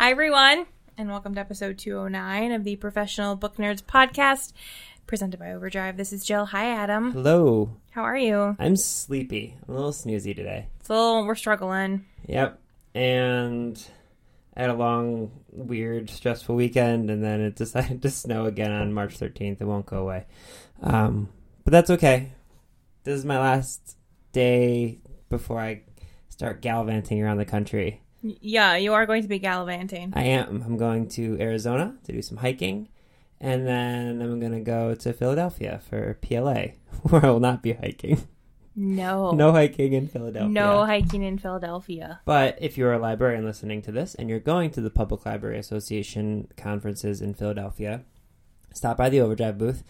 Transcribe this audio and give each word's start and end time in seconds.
Hi, 0.00 0.12
everyone, 0.12 0.66
and 0.96 1.10
welcome 1.10 1.34
to 1.34 1.40
episode 1.40 1.76
209 1.76 2.52
of 2.52 2.62
the 2.62 2.76
Professional 2.76 3.34
Book 3.34 3.56
Nerds 3.56 3.82
podcast 3.82 4.52
presented 5.08 5.40
by 5.40 5.52
Overdrive. 5.52 5.96
This 5.96 6.12
is 6.12 6.24
Jill. 6.24 6.46
Hi, 6.46 6.66
Adam. 6.66 7.10
Hello. 7.10 7.70
How 7.90 8.02
are 8.02 8.16
you? 8.16 8.54
I'm 8.60 8.76
sleepy. 8.76 9.56
I'm 9.66 9.74
a 9.74 9.76
little 9.76 9.90
snoozy 9.90 10.36
today. 10.36 10.68
It's 10.78 10.88
a 10.88 10.92
little, 10.92 11.26
we're 11.26 11.34
struggling. 11.34 12.06
Yep. 12.28 12.60
And 12.94 13.84
I 14.56 14.60
had 14.60 14.70
a 14.70 14.74
long, 14.74 15.32
weird, 15.50 16.10
stressful 16.10 16.54
weekend, 16.54 17.10
and 17.10 17.22
then 17.22 17.40
it 17.40 17.56
decided 17.56 18.00
to 18.02 18.10
snow 18.10 18.44
again 18.44 18.70
on 18.70 18.92
March 18.92 19.18
13th. 19.18 19.60
It 19.60 19.64
won't 19.64 19.86
go 19.86 19.98
away. 19.98 20.26
Um, 20.80 21.28
but 21.64 21.72
that's 21.72 21.90
okay. 21.90 22.30
This 23.02 23.18
is 23.18 23.24
my 23.24 23.40
last 23.40 23.96
day 24.30 25.00
before 25.28 25.58
I 25.58 25.82
start 26.28 26.62
gallivanting 26.62 27.20
around 27.20 27.38
the 27.38 27.44
country. 27.44 28.00
Yeah, 28.22 28.76
you 28.76 28.94
are 28.94 29.06
going 29.06 29.22
to 29.22 29.28
be 29.28 29.38
gallivanting. 29.38 30.12
I 30.16 30.24
am. 30.24 30.62
I'm 30.64 30.76
going 30.76 31.08
to 31.10 31.36
Arizona 31.40 31.96
to 32.04 32.12
do 32.12 32.22
some 32.22 32.38
hiking, 32.38 32.88
and 33.40 33.66
then 33.66 34.20
I'm 34.20 34.40
going 34.40 34.52
to 34.52 34.60
go 34.60 34.94
to 34.94 35.12
Philadelphia 35.12 35.80
for 35.88 36.18
PLA, 36.20 36.68
where 37.02 37.24
I 37.24 37.30
will 37.30 37.40
not 37.40 37.62
be 37.62 37.74
hiking. 37.74 38.26
No. 38.80 39.32
No 39.32 39.50
hiking 39.50 39.92
in 39.92 40.06
Philadelphia. 40.06 40.48
No 40.52 40.84
hiking 40.84 41.24
in 41.24 41.36
Philadelphia. 41.36 42.20
But 42.24 42.58
if 42.60 42.78
you're 42.78 42.92
a 42.92 42.98
librarian 42.98 43.44
listening 43.44 43.82
to 43.82 43.92
this 43.92 44.14
and 44.14 44.28
you're 44.28 44.38
going 44.38 44.70
to 44.70 44.80
the 44.80 44.88
Public 44.88 45.26
Library 45.26 45.58
Association 45.58 46.46
conferences 46.56 47.20
in 47.20 47.34
Philadelphia, 47.34 48.02
stop 48.72 48.96
by 48.96 49.08
the 49.08 49.20
Overdrive 49.20 49.58
booth. 49.58 49.82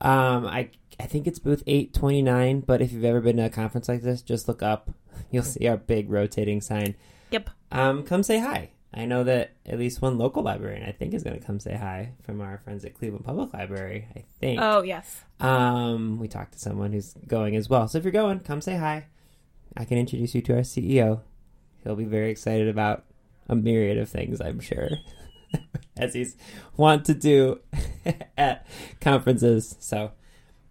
Um, 0.00 0.46
I 0.46 0.70
I 1.00 1.06
think 1.06 1.26
it's 1.26 1.40
booth 1.40 1.64
829, 1.66 2.60
but 2.60 2.80
if 2.80 2.92
you've 2.92 3.04
ever 3.04 3.20
been 3.20 3.38
to 3.38 3.46
a 3.46 3.50
conference 3.50 3.88
like 3.88 4.02
this, 4.02 4.22
just 4.22 4.46
look 4.46 4.62
up. 4.62 4.90
You'll 5.32 5.42
see 5.42 5.66
our 5.66 5.76
big 5.76 6.08
rotating 6.08 6.60
sign. 6.60 6.94
Yep. 7.32 7.50
Um, 7.70 8.02
come 8.02 8.22
say 8.22 8.38
hi. 8.38 8.70
I 8.92 9.04
know 9.04 9.22
that 9.24 9.52
at 9.66 9.78
least 9.78 10.00
one 10.00 10.16
local 10.16 10.42
librarian, 10.42 10.88
I 10.88 10.92
think, 10.92 11.12
is 11.12 11.22
going 11.22 11.38
to 11.38 11.44
come 11.44 11.60
say 11.60 11.74
hi 11.74 12.12
from 12.22 12.40
our 12.40 12.58
friends 12.64 12.84
at 12.84 12.94
Cleveland 12.94 13.24
Public 13.24 13.52
Library. 13.52 14.08
I 14.16 14.24
think. 14.40 14.60
Oh, 14.62 14.82
yes. 14.82 15.24
Um, 15.40 16.18
we 16.18 16.26
talked 16.26 16.54
to 16.54 16.58
someone 16.58 16.92
who's 16.92 17.14
going 17.26 17.54
as 17.54 17.68
well. 17.68 17.86
So 17.86 17.98
if 17.98 18.04
you're 18.04 18.12
going, 18.12 18.40
come 18.40 18.60
say 18.60 18.76
hi. 18.76 19.06
I 19.76 19.84
can 19.84 19.98
introduce 19.98 20.34
you 20.34 20.40
to 20.42 20.54
our 20.54 20.62
CEO. 20.62 21.20
He'll 21.84 21.96
be 21.96 22.04
very 22.04 22.30
excited 22.30 22.68
about 22.68 23.04
a 23.48 23.54
myriad 23.54 23.98
of 23.98 24.08
things, 24.08 24.40
I'm 24.40 24.60
sure, 24.60 24.88
as 25.96 26.14
he's 26.14 26.36
want 26.76 27.04
to 27.06 27.14
do 27.14 27.60
at 28.38 28.66
conferences. 29.00 29.76
So, 29.78 30.12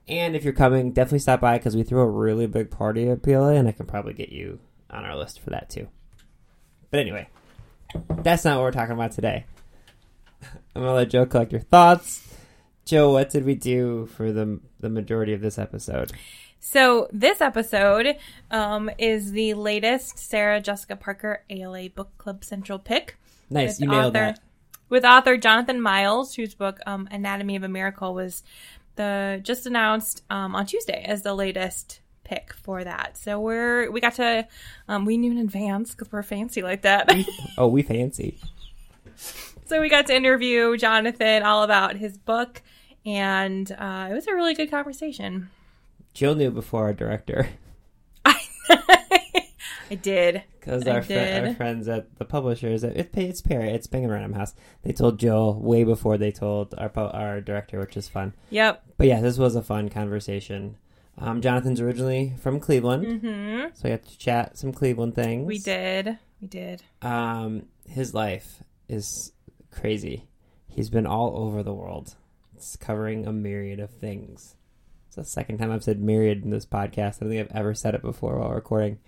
and 0.07 0.35
if 0.35 0.44
you're 0.44 0.53
coming, 0.53 0.91
definitely 0.91 1.19
stop 1.19 1.39
by 1.41 1.57
because 1.57 1.75
we 1.75 1.83
threw 1.83 2.01
a 2.01 2.09
really 2.09 2.47
big 2.47 2.71
party 2.71 3.09
at 3.09 3.23
PLA, 3.23 3.51
and 3.51 3.67
I 3.67 3.71
can 3.71 3.85
probably 3.85 4.13
get 4.13 4.29
you 4.29 4.59
on 4.89 5.05
our 5.05 5.16
list 5.16 5.39
for 5.39 5.51
that 5.51 5.69
too. 5.69 5.88
But 6.91 6.99
anyway, 6.99 7.27
that's 8.21 8.45
not 8.45 8.57
what 8.57 8.63
we're 8.63 8.71
talking 8.71 8.93
about 8.93 9.11
today. 9.11 9.45
I'm 10.75 10.81
gonna 10.81 10.93
let 10.93 11.09
Joe 11.09 11.25
collect 11.25 11.51
your 11.51 11.61
thoughts. 11.61 12.23
Joe, 12.85 13.11
what 13.11 13.29
did 13.29 13.45
we 13.45 13.55
do 13.55 14.05
for 14.07 14.31
the 14.31 14.59
the 14.79 14.89
majority 14.89 15.33
of 15.33 15.41
this 15.41 15.57
episode? 15.57 16.11
So 16.59 17.07
this 17.11 17.41
episode 17.41 18.17
um, 18.51 18.89
is 18.97 19.31
the 19.31 19.53
latest 19.53 20.17
Sarah 20.17 20.59
Jessica 20.59 20.95
Parker 20.95 21.43
ALA 21.49 21.89
Book 21.89 22.17
Club 22.17 22.43
Central 22.43 22.79
pick. 22.79 23.17
Nice, 23.49 23.79
you 23.79 23.87
nailed 23.87 24.07
author, 24.07 24.11
that. 24.11 24.39
With 24.89 25.05
author 25.05 25.37
Jonathan 25.37 25.81
Miles, 25.81 26.35
whose 26.35 26.55
book 26.55 26.79
um, 26.85 27.07
Anatomy 27.11 27.55
of 27.55 27.63
a 27.63 27.67
Miracle 27.67 28.13
was 28.13 28.43
the 28.95 29.39
just 29.43 29.65
announced 29.65 30.23
um, 30.29 30.55
on 30.55 30.65
Tuesday 30.65 31.03
as 31.03 31.21
the 31.21 31.33
latest 31.33 32.01
pick 32.27 32.53
for 32.53 32.83
that. 32.83 33.17
So 33.17 33.39
we're 33.39 33.89
we 33.89 34.01
got 34.01 34.15
to 34.15 34.47
um, 34.88 35.05
we 35.05 35.17
knew 35.17 35.31
in 35.31 35.38
advance 35.38 35.91
because 35.91 36.11
we're 36.11 36.23
fancy 36.23 36.61
like 36.61 36.81
that. 36.83 37.11
Oh, 37.57 37.67
we 37.67 37.81
fancy. 37.81 38.38
so 39.65 39.81
we 39.81 39.89
got 39.89 40.05
to 40.07 40.15
interview 40.15 40.77
Jonathan 40.77 41.43
all 41.43 41.63
about 41.63 41.95
his 41.95 42.17
book, 42.17 42.61
and 43.05 43.71
uh, 43.71 44.09
it 44.11 44.13
was 44.13 44.27
a 44.27 44.35
really 44.35 44.53
good 44.53 44.69
conversation. 44.69 45.49
Jill 46.13 46.35
knew 46.35 46.51
before 46.51 46.83
our 46.83 46.93
director 46.93 47.49
I 49.89 49.95
did. 49.95 50.44
because 50.59 50.85
our, 50.88 51.01
did. 51.01 51.47
our 51.47 51.53
friends 51.53 51.88
at 51.88 52.17
the 52.17 52.25
publishers, 52.25 52.83
it, 52.83 53.09
it's 53.13 53.41
Perry, 53.41 53.69
it's 53.69 53.88
and 53.88 54.11
Random 54.11 54.33
House. 54.33 54.53
They 54.83 54.91
told 54.91 55.19
Jill 55.19 55.55
way 55.55 55.83
before 55.83 56.17
they 56.17 56.31
told 56.31 56.75
our 56.77 56.91
our 56.97 57.41
director, 57.41 57.79
which 57.79 57.95
is 57.95 58.09
fun. 58.09 58.33
Yep. 58.49 58.83
But 58.97 59.07
yeah, 59.07 59.21
this 59.21 59.38
was 59.38 59.55
a 59.55 59.61
fun 59.61 59.89
conversation. 59.89 60.77
Um, 61.19 61.41
Jonathan's 61.41 61.81
originally 61.81 62.35
from 62.41 62.59
Cleveland, 62.59 63.22
hmm 63.22 63.66
so 63.73 63.81
we 63.85 63.89
had 63.91 64.05
to 64.05 64.17
chat 64.19 64.57
some 64.57 64.72
Cleveland 64.72 65.16
things. 65.16 65.47
We 65.47 65.57
did. 65.57 66.17
We 66.41 66.47
did. 66.47 66.83
Um, 67.01 67.63
his 67.89 68.13
life 68.13 68.61
is 68.88 69.31
crazy. 69.72 70.27
He's 70.67 70.89
been 70.91 71.07
all 71.07 71.35
over 71.38 71.63
the 71.63 71.73
world. 71.73 72.16
It's 72.56 72.75
covering 72.75 73.25
a 73.25 73.31
myriad 73.33 73.79
of 73.79 73.89
things. 73.89 74.56
It's 75.07 75.16
the 75.16 75.25
second 75.25 75.57
time 75.57 75.72
I've 75.72 75.83
said 75.83 76.00
myriad 76.00 76.44
in 76.44 76.51
this 76.51 76.66
podcast. 76.67 77.16
I 77.16 77.19
don't 77.22 77.29
think 77.29 77.50
I've 77.50 77.57
ever 77.57 77.73
said 77.73 77.95
it 77.95 78.01
before 78.03 78.38
while 78.39 78.51
recording. 78.51 79.00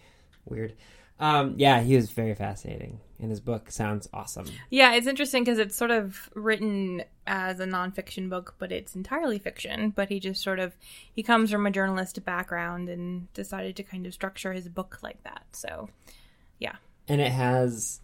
Weird. 0.45 0.73
Um, 1.19 1.55
yeah, 1.57 1.81
he 1.81 1.95
was 1.95 2.09
very 2.09 2.33
fascinating, 2.33 3.01
and 3.19 3.29
his 3.29 3.39
book 3.39 3.71
sounds 3.71 4.07
awesome. 4.13 4.45
Yeah, 4.69 4.93
it's 4.93 5.07
interesting 5.07 5.43
because 5.43 5.59
it's 5.59 5.75
sort 5.75 5.91
of 5.91 6.29
written 6.35 7.03
as 7.27 7.59
a 7.59 7.65
nonfiction 7.65 8.29
book, 8.29 8.55
but 8.57 8.71
it's 8.71 8.95
entirely 8.95 9.39
fiction. 9.39 9.89
But 9.89 10.09
he 10.09 10.19
just 10.19 10.41
sort 10.41 10.59
of 10.59 10.75
he 11.13 11.21
comes 11.21 11.51
from 11.51 11.65
a 11.65 11.71
journalist 11.71 12.23
background 12.23 12.89
and 12.89 13.31
decided 13.33 13.75
to 13.75 13.83
kind 13.83 14.05
of 14.05 14.13
structure 14.13 14.53
his 14.53 14.69
book 14.69 14.99
like 15.01 15.21
that. 15.23 15.43
So, 15.51 15.89
yeah, 16.59 16.75
And 17.07 17.19
it 17.19 17.31
has 17.31 17.99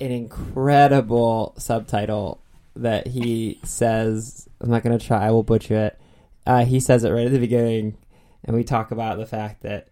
an 0.00 0.10
incredible 0.10 1.54
subtitle 1.58 2.40
that 2.74 3.06
he 3.06 3.60
says. 3.62 4.48
I'm 4.60 4.70
not 4.70 4.82
going 4.82 4.98
to 4.98 5.06
try, 5.06 5.26
I 5.26 5.30
will 5.30 5.42
butcher 5.42 5.86
it. 5.86 6.00
Uh, 6.46 6.64
he 6.64 6.80
says 6.80 7.04
it 7.04 7.10
right 7.10 7.26
at 7.26 7.32
the 7.32 7.38
beginning, 7.38 7.96
and 8.44 8.56
we 8.56 8.64
talk 8.64 8.90
about 8.90 9.18
the 9.18 9.26
fact 9.26 9.62
that, 9.62 9.88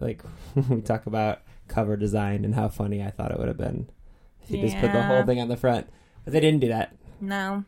like, 0.00 0.22
we 0.70 0.80
talk 0.80 1.06
about 1.06 1.40
cover 1.68 1.96
design 1.96 2.44
and 2.44 2.54
how 2.54 2.68
funny 2.68 3.02
I 3.02 3.10
thought 3.10 3.30
it 3.32 3.38
would 3.38 3.48
have 3.48 3.56
been 3.56 3.88
if 4.42 4.50
you 4.50 4.60
just 4.60 4.78
put 4.78 4.92
the 4.92 5.02
whole 5.02 5.24
thing 5.24 5.40
on 5.40 5.48
the 5.48 5.56
front. 5.56 5.88
But 6.24 6.32
they 6.32 6.40
didn't 6.40 6.60
do 6.60 6.68
that, 6.68 6.94
no, 7.20 7.64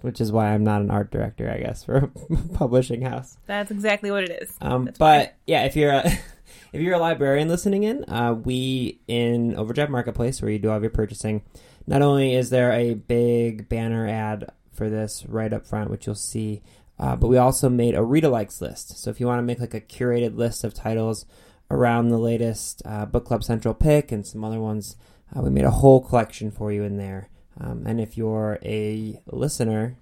which 0.00 0.20
is 0.20 0.32
why 0.32 0.52
I'm 0.52 0.64
not 0.64 0.80
an 0.80 0.90
art 0.90 1.10
director, 1.10 1.50
I 1.50 1.58
guess, 1.58 1.84
for 1.84 1.96
a 1.96 2.08
publishing 2.54 3.02
house. 3.02 3.36
that's 3.46 3.70
exactly 3.70 4.10
what 4.10 4.24
it 4.24 4.42
is. 4.42 4.50
Um, 4.60 4.86
That's 4.86 4.98
but 4.98 5.36
yeah, 5.46 5.64
if 5.64 5.76
you're 5.76 5.92
a 5.92 6.04
if 6.72 6.80
you're 6.80 6.94
a 6.94 6.98
librarian 6.98 7.48
listening 7.48 7.84
in, 7.84 8.04
uh, 8.08 8.34
we 8.34 9.00
in 9.06 9.56
Overdrive 9.56 9.90
Marketplace 9.90 10.40
where 10.42 10.50
you 10.50 10.58
do 10.58 10.70
all 10.70 10.76
of 10.76 10.82
your 10.82 10.90
purchasing. 10.90 11.42
Not 11.86 12.02
only 12.02 12.34
is 12.34 12.50
there 12.50 12.72
a 12.72 12.94
big 12.94 13.68
banner 13.68 14.06
ad 14.06 14.50
for 14.72 14.88
this 14.88 15.24
right 15.26 15.52
up 15.52 15.66
front, 15.66 15.90
which 15.90 16.06
you'll 16.06 16.14
see, 16.14 16.62
uh, 16.98 17.16
but 17.16 17.28
we 17.28 17.36
also 17.36 17.68
made 17.68 17.94
a 17.94 18.02
read 18.04 18.24
alikes 18.24 18.60
list. 18.60 18.98
So 18.98 19.10
if 19.10 19.20
you 19.20 19.26
want 19.26 19.38
to 19.38 19.42
make 19.42 19.58
like 19.60 19.74
a 19.74 19.80
curated 19.80 20.36
list 20.36 20.64
of 20.64 20.74
titles 20.74 21.26
around 21.70 22.08
the 22.08 22.18
latest 22.18 22.82
uh, 22.84 23.06
Book 23.06 23.24
Club 23.24 23.44
Central 23.44 23.74
pick 23.74 24.12
and 24.12 24.26
some 24.26 24.44
other 24.44 24.60
ones, 24.60 24.96
uh, 25.34 25.40
we 25.40 25.50
made 25.50 25.64
a 25.64 25.70
whole 25.70 26.00
collection 26.00 26.50
for 26.50 26.72
you 26.72 26.82
in 26.82 26.96
there. 26.96 27.28
Um, 27.60 27.84
and 27.86 28.00
if 28.00 28.16
you're 28.16 28.58
a 28.62 29.20
listener, 29.26 29.96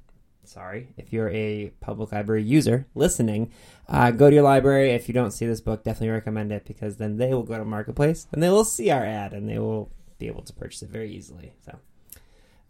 sorry, 0.44 0.88
if 0.96 1.12
you're 1.12 1.30
a 1.30 1.72
public 1.80 2.12
library 2.12 2.42
user 2.42 2.86
listening, 2.94 3.52
uh, 3.88 4.10
go 4.10 4.30
to 4.30 4.34
your 4.34 4.44
library. 4.44 4.90
If 4.90 5.08
you 5.08 5.14
don't 5.14 5.32
see 5.32 5.46
this 5.46 5.60
book, 5.60 5.84
definitely 5.84 6.10
recommend 6.10 6.52
it 6.52 6.64
because 6.64 6.96
then 6.96 7.16
they 7.16 7.34
will 7.34 7.42
go 7.42 7.58
to 7.58 7.64
Marketplace 7.64 8.26
and 8.32 8.42
they 8.42 8.48
will 8.48 8.64
see 8.64 8.90
our 8.90 9.04
ad 9.04 9.32
and 9.32 9.48
they 9.48 9.58
will 9.58 9.90
be 10.18 10.26
able 10.26 10.42
to 10.42 10.52
purchase 10.52 10.82
it 10.82 10.90
very 10.90 11.12
easily. 11.12 11.52
So. 11.64 11.78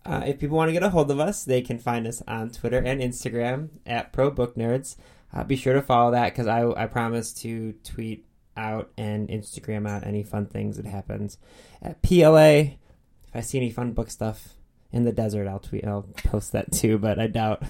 Uh, 0.06 0.22
if 0.24 0.38
people 0.38 0.56
want 0.56 0.68
to 0.68 0.72
get 0.72 0.82
a 0.82 0.88
hold 0.88 1.10
of 1.10 1.20
us, 1.20 1.44
they 1.44 1.60
can 1.60 1.78
find 1.78 2.06
us 2.06 2.22
on 2.26 2.50
Twitter 2.50 2.78
and 2.78 3.00
Instagram 3.00 3.68
at 3.84 4.10
Pro 4.10 4.30
Book 4.30 4.56
Nerds. 4.56 4.96
Uh, 5.34 5.44
be 5.44 5.56
sure 5.56 5.74
to 5.74 5.82
follow 5.82 6.12
that 6.12 6.32
because 6.32 6.46
I, 6.46 6.66
I 6.70 6.86
promise 6.86 7.32
to 7.34 7.74
tweet 7.84 8.24
out 8.58 8.90
and 8.98 9.28
Instagram 9.28 9.88
out 9.88 10.06
any 10.06 10.22
fun 10.22 10.46
things 10.46 10.76
that 10.76 10.86
happens 10.86 11.38
at 11.80 12.02
PLA. 12.02 12.76
If 13.26 13.34
I 13.34 13.40
see 13.40 13.58
any 13.58 13.70
fun 13.70 13.92
book 13.92 14.10
stuff 14.10 14.54
in 14.92 15.04
the 15.04 15.12
desert, 15.12 15.46
I'll 15.46 15.60
tweet. 15.60 15.86
I'll 15.86 16.08
post 16.24 16.52
that 16.52 16.72
too, 16.72 16.98
but 16.98 17.18
I 17.18 17.28
doubt 17.28 17.62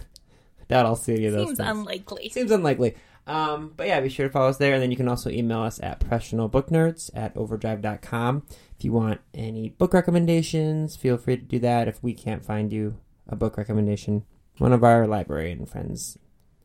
doubt 0.68 0.86
I'll 0.86 0.96
see 0.96 1.14
any 1.14 1.26
of 1.26 1.34
those. 1.34 1.46
Seems 1.46 1.58
things. 1.58 1.70
unlikely. 1.70 2.28
Seems 2.30 2.50
unlikely. 2.50 2.94
Um, 3.26 3.74
but 3.76 3.86
yeah, 3.86 4.00
be 4.00 4.08
sure 4.08 4.26
to 4.26 4.32
follow 4.32 4.48
us 4.48 4.56
there, 4.56 4.72
and 4.72 4.82
then 4.82 4.90
you 4.90 4.96
can 4.96 5.08
also 5.08 5.28
email 5.28 5.60
us 5.60 5.78
at 5.82 6.00
professionalbooknerds 6.00 7.10
at 7.14 7.36
overdrive.com. 7.36 8.46
If 8.78 8.84
you 8.84 8.92
want 8.92 9.20
any 9.34 9.68
book 9.68 9.92
recommendations, 9.92 10.96
feel 10.96 11.18
free 11.18 11.36
to 11.36 11.42
do 11.42 11.58
that. 11.58 11.88
If 11.88 12.02
we 12.02 12.14
can't 12.14 12.44
find 12.44 12.72
you 12.72 12.96
a 13.28 13.36
book 13.36 13.58
recommendation, 13.58 14.24
one 14.56 14.72
of 14.72 14.82
our 14.82 15.06
librarian 15.06 15.66
friends 15.66 16.16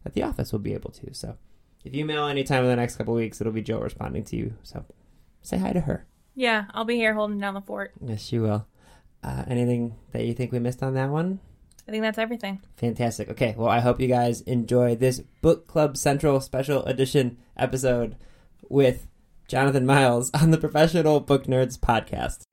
at 0.05 0.13
the 0.13 0.23
office 0.23 0.53
will 0.53 0.59
be 0.59 0.73
able 0.73 0.91
to. 0.91 1.13
So 1.13 1.37
if 1.83 1.93
you 1.93 2.01
email 2.01 2.27
anytime 2.27 2.63
in 2.63 2.69
the 2.69 2.75
next 2.75 2.95
couple 2.95 3.13
weeks, 3.13 3.41
it'll 3.41 3.53
be 3.53 3.61
Joe 3.61 3.79
responding 3.79 4.23
to 4.25 4.35
you. 4.35 4.53
So 4.63 4.85
say 5.41 5.57
hi 5.57 5.73
to 5.73 5.81
her. 5.81 6.05
Yeah, 6.35 6.65
I'll 6.73 6.85
be 6.85 6.95
here 6.95 7.13
holding 7.13 7.39
down 7.39 7.53
the 7.53 7.61
fort. 7.61 7.93
Yes, 8.01 8.31
you 8.31 8.41
will. 8.41 8.67
Uh, 9.23 9.43
anything 9.47 9.95
that 10.11 10.25
you 10.25 10.33
think 10.33 10.51
we 10.51 10.59
missed 10.59 10.83
on 10.83 10.95
that 10.95 11.09
one? 11.09 11.39
I 11.87 11.91
think 11.91 12.01
that's 12.01 12.17
everything. 12.17 12.61
Fantastic. 12.77 13.29
Okay, 13.29 13.55
well, 13.57 13.69
I 13.69 13.79
hope 13.79 13.99
you 13.99 14.07
guys 14.07 14.41
enjoy 14.41 14.95
this 14.95 15.19
Book 15.41 15.67
Club 15.67 15.97
Central 15.97 16.39
special 16.39 16.83
edition 16.85 17.37
episode 17.57 18.15
with 18.69 19.07
Jonathan 19.47 19.85
Miles 19.85 20.31
on 20.33 20.51
the 20.51 20.57
Professional 20.57 21.19
Book 21.19 21.45
Nerds 21.45 21.77
podcast. 21.77 22.43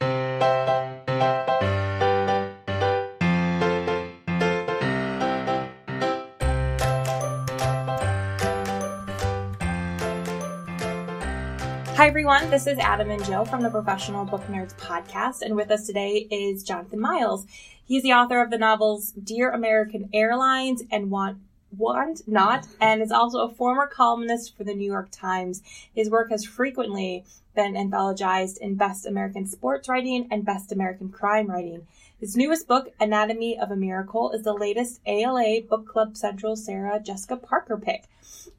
Everyone. 12.31 12.51
This 12.53 12.69
is 12.69 12.79
Adam 12.79 13.11
and 13.11 13.25
Joe 13.25 13.45
from 13.45 13.61
the 13.61 13.71
Professional 13.71 14.25
Book 14.25 14.47
Nerds 14.47 14.77
podcast. 14.77 15.43
And 15.43 15.57
with 15.57 15.69
us 15.73 15.85
today 15.85 16.29
is 16.31 16.63
Jonathan 16.63 17.01
Miles. 17.01 17.45
He's 17.85 18.05
the 18.05 18.13
author 18.13 18.41
of 18.41 18.51
the 18.51 18.59
novels 18.59 19.11
Dear 19.11 19.51
American 19.51 20.09
Airlines 20.13 20.85
and 20.93 21.11
Want 21.11 21.39
Want 21.77 22.23
Not, 22.29 22.69
and 22.81 23.03
is 23.03 23.11
also 23.11 23.41
a 23.41 23.53
former 23.53 23.89
columnist 23.89 24.57
for 24.57 24.63
the 24.63 24.75
New 24.75 24.87
York 24.87 25.09
Times. 25.11 25.61
His 25.93 26.09
work 26.09 26.31
has 26.31 26.45
frequently 26.45 27.25
been 27.57 27.75
anthologized 27.75 28.59
in 28.59 28.77
Best 28.77 29.07
American 29.07 29.45
Sports 29.45 29.89
Writing 29.89 30.29
and 30.31 30.45
Best 30.45 30.71
American 30.71 31.09
Crime 31.09 31.49
Writing. 31.49 31.89
His 32.21 32.37
newest 32.37 32.69
book, 32.69 32.93
Anatomy 33.01 33.59
of 33.59 33.73
a 33.73 33.77
Miracle, 33.77 34.31
is 34.31 34.45
the 34.45 34.55
latest 34.55 35.01
ALA 35.05 35.63
Book 35.69 35.89
Club 35.89 36.17
Central 36.17 36.55
Sarah 36.55 37.01
Jessica 37.01 37.37
Parker 37.37 37.77
pick. 37.77 38.05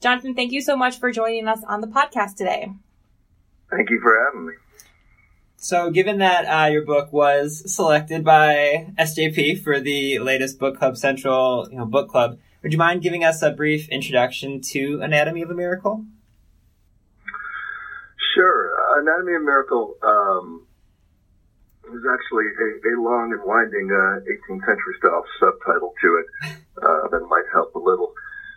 Jonathan, 0.01 0.35
thank 0.35 0.51
you 0.51 0.59
so 0.59 0.75
much 0.75 0.99
for 0.99 1.09
joining 1.13 1.47
us 1.47 1.63
on 1.65 1.79
the 1.79 1.87
podcast 1.87 2.35
today. 2.35 2.73
Thank 3.71 3.89
you 3.89 3.99
for 4.01 4.25
having 4.25 4.47
me. 4.47 4.53
So, 5.57 5.91
given 5.91 6.17
that 6.17 6.45
uh, 6.45 6.71
your 6.71 6.83
book 6.83 7.13
was 7.13 7.71
selected 7.73 8.25
by 8.25 8.87
SJP 8.97 9.63
for 9.63 9.79
the 9.79 10.19
latest 10.19 10.57
Book 10.59 10.77
Club 10.77 10.97
Central 10.97 11.67
you 11.71 11.77
know, 11.77 11.85
book 11.85 12.09
club, 12.09 12.39
would 12.63 12.71
you 12.71 12.79
mind 12.79 13.01
giving 13.01 13.23
us 13.23 13.41
a 13.41 13.51
brief 13.51 13.87
introduction 13.89 14.61
to 14.71 15.01
Anatomy 15.01 15.43
of 15.43 15.51
a 15.51 15.53
Miracle? 15.53 16.05
Sure. 18.33 18.71
Anatomy 18.99 19.35
of 19.35 19.41
a 19.41 19.45
Miracle 19.45 19.95
um, 20.03 20.65
is 21.93 22.03
actually 22.11 22.45
a, 22.45 22.89
a 22.89 23.01
long 23.01 23.31
and 23.31 23.41
winding 23.45 23.89
uh, 23.91 24.21
18th 24.25 24.65
century 24.65 24.95
style 24.99 25.23
subtitle 25.39 25.93
to 26.01 26.23
it 26.23 26.25
uh, 26.81 27.07
that 27.09 27.25
might 27.29 27.45
help 27.53 27.73
a 27.75 27.79
little, 27.79 28.13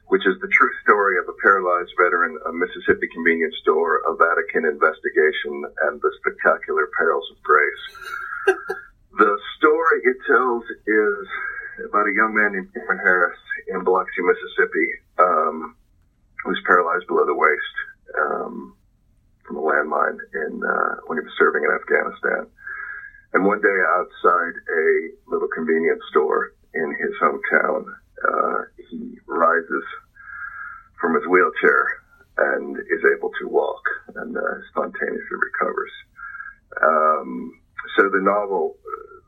which 0.08 0.26
is 0.26 0.36
the 0.40 0.48
true 0.48 0.70
story 0.82 1.16
of 1.18 1.28
a 1.28 1.36
paralyzed 1.40 1.92
veteran, 1.96 2.36
a 2.46 2.52
Mississippi 2.52 3.08
convenience 3.12 3.54
store, 3.62 4.04
a 4.04 4.14
Vatican 4.14 4.68
investigation, 4.68 5.64
and 5.88 6.00
the 6.00 6.12
spectacular 6.20 6.88
perils 6.98 7.24
of 7.32 7.42
grace. 7.42 7.84
the 9.18 9.32
story 9.56 9.98
it 10.04 10.18
tells 10.26 10.64
is 10.86 11.24
about 11.88 12.06
a 12.06 12.14
young 12.14 12.34
man 12.34 12.52
named 12.52 12.72
Cameron 12.74 12.98
Harris 12.98 13.38
in 13.68 13.82
Biloxi, 13.82 14.20
Mississippi, 14.20 14.88
um, 15.18 15.76
who's 16.44 16.60
paralyzed 16.66 17.06
below 17.08 17.24
the 17.24 17.34
waist 17.34 17.74
um, 18.20 18.76
from 19.46 19.56
a 19.56 19.62
landmine 19.62 20.18
in 20.34 20.62
uh, 20.62 20.94
when 21.06 21.18
he 21.18 21.24
was 21.24 21.34
serving 21.38 21.64
in 21.64 21.72
Afghanistan. 21.72 22.46
And 23.32 23.44
one 23.44 23.60
day 23.60 23.78
outside 23.98 24.54
a 24.68 24.84
little 25.26 25.48
convenience 25.48 26.02
store 26.10 26.52
in 26.74 26.94
his 27.00 27.10
hometown, 27.18 27.84
uh, 28.24 28.58
he 28.90 29.18
rises 29.26 29.84
from 31.00 31.14
his 31.14 31.24
wheelchair 31.28 32.00
and 32.36 32.76
is 32.78 33.02
able 33.16 33.30
to 33.40 33.48
walk 33.48 33.82
and 34.16 34.36
uh, 34.36 34.40
spontaneously 34.70 35.38
recovers. 35.38 35.92
Um, 36.82 37.60
so 37.96 38.08
the 38.08 38.20
novel 38.20 38.76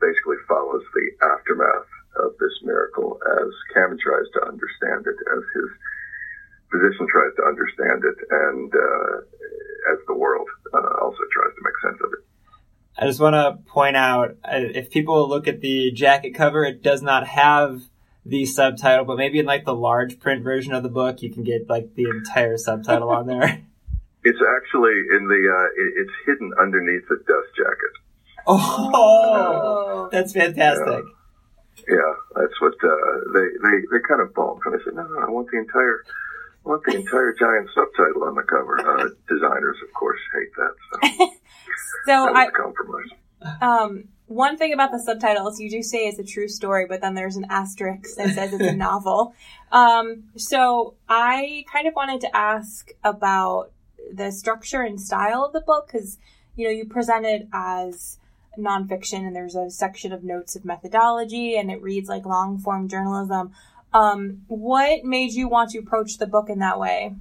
basically 0.01 0.37
follows 0.49 0.83
the 0.95 1.07
aftermath 1.23 1.91
of 2.25 2.33
this 2.41 2.53
miracle 2.63 3.21
as 3.39 3.49
Cameron 3.75 3.99
tries 4.03 4.27
to 4.35 4.49
understand 4.49 5.07
it, 5.07 5.19
as 5.37 5.43
his 5.55 5.71
physician 6.73 7.07
tries 7.07 7.35
to 7.37 7.45
understand 7.45 8.03
it, 8.05 8.19
and 8.31 8.73
uh, 8.75 9.17
as 9.93 9.99
the 10.09 10.15
world 10.15 10.49
uh, 10.75 11.05
also 11.05 11.23
tries 11.33 11.55
to 11.55 11.63
make 11.63 11.79
sense 11.83 12.01
of 12.03 12.11
it. 12.13 12.23
I 12.99 13.07
just 13.07 13.21
want 13.21 13.35
to 13.35 13.71
point 13.71 13.97
out 13.97 14.37
uh, 14.45 14.73
if 14.75 14.91
people 14.91 15.29
look 15.29 15.47
at 15.47 15.61
the 15.61 15.93
jacket 15.93 16.35
cover, 16.35 16.65
it 16.65 16.83
does 16.83 17.03
not 17.03 17.27
have 17.27 17.83
the 18.29 18.45
subtitle, 18.45 19.05
but 19.05 19.17
maybe 19.17 19.39
in 19.39 19.47
like 19.47 19.65
the 19.65 19.75
large 19.75 20.19
print 20.19 20.43
version 20.43 20.73
of 20.75 20.83
the 20.83 20.89
book, 20.89 21.23
you 21.23 21.31
can 21.31 21.45
get 21.45 21.69
like 21.69 21.95
the 21.95 22.09
entire 22.11 22.57
subtitle 22.57 23.11
on 23.11 23.27
there. 23.27 23.63
It's 24.29 24.43
actually 24.59 24.99
in 25.15 25.29
the, 25.29 25.39
uh, 25.39 25.81
it, 25.81 26.03
it's 26.03 26.11
hidden 26.27 26.51
underneath 26.61 27.07
the 27.09 27.15
dust 27.15 27.55
jacket. 27.57 27.95
Oh, 28.49 30.09
that's 30.11 30.33
fantastic. 30.33 31.05
Yeah, 31.87 31.95
yeah 31.95 32.13
that's 32.35 32.61
what 32.61 32.75
uh, 32.83 33.33
they 33.33 33.47
they 33.63 33.77
they 33.93 34.01
kind 34.09 34.21
of 34.21 34.35
balked 34.35 34.67
when 34.67 34.77
they 34.77 34.83
said, 34.85 34.95
"No, 34.95 35.07
no, 35.07 35.21
I 35.21 35.31
want 35.31 35.49
the 35.53 35.59
entire, 35.59 36.03
I 36.65 36.69
want 36.69 36.83
the 36.85 36.97
entire 36.97 37.35
giant 37.39 37.71
subtitle 37.73 38.25
on 38.25 38.35
the 38.35 38.43
cover." 38.43 38.81
Uh, 38.81 39.11
designers, 39.29 39.77
of 39.87 39.95
course, 39.95 40.19
hate 40.35 40.53
that. 40.57 40.75
So, 40.91 41.27
So 42.07 42.13
that 42.13 42.21
was 42.23 42.33
I 42.35 42.45
a 42.47 42.51
compromise. 42.51 43.11
um 43.63 44.09
one 44.27 44.57
thing 44.57 44.73
about 44.73 44.91
the 44.91 44.99
subtitles, 44.99 45.61
you 45.61 45.71
do 45.71 45.83
say 45.83 46.09
it's 46.09 46.19
a 46.19 46.25
true 46.25 46.49
story, 46.49 46.87
but 46.87 47.01
then 47.01 47.15
there's 47.15 47.37
an 47.37 47.47
asterisk 47.49 48.17
that 48.17 48.35
says 48.35 48.53
it's 48.53 48.65
a 48.65 48.73
novel. 48.77 49.35
Um, 49.71 50.25
so 50.37 50.95
I 51.09 51.65
kind 51.73 51.87
of 51.87 51.95
wanted 51.95 52.21
to 52.23 52.37
ask 52.37 52.91
about 53.05 53.71
the 54.13 54.31
structure 54.31 54.83
and 54.83 55.01
style 55.01 55.45
of 55.45 55.53
the 55.53 55.61
book 55.61 55.89
because 55.89 56.19
you 56.55 56.65
know 56.65 56.71
you 56.71 56.85
present 56.87 57.27
it 57.27 57.49
as 57.53 58.19
nonfiction 58.59 59.27
and 59.27 59.35
there's 59.35 59.55
a 59.55 59.71
section 59.71 60.13
of 60.13 60.25
notes 60.25 60.57
of 60.57 60.65
methodology 60.65 61.57
and 61.57 61.71
it 61.71 61.83
reads 61.83 62.09
like 62.09 62.25
long 62.25 62.59
form 62.59 62.89
journalism. 62.89 63.53
Um, 63.93 64.43
what 64.49 65.05
made 65.05 65.33
you 65.33 65.49
want 65.49 65.71
to 65.71 65.79
approach 65.79 66.19
the 66.19 66.27
book 66.27 66.49
in 66.51 66.59
that 66.59 66.79
way? 66.79 67.15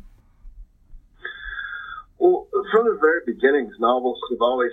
Well, 2.18 2.48
from 2.72 2.86
the 2.86 2.98
very 3.00 3.22
beginnings, 3.26 3.76
novels 3.80 4.20
have 4.32 4.42
always 4.42 4.72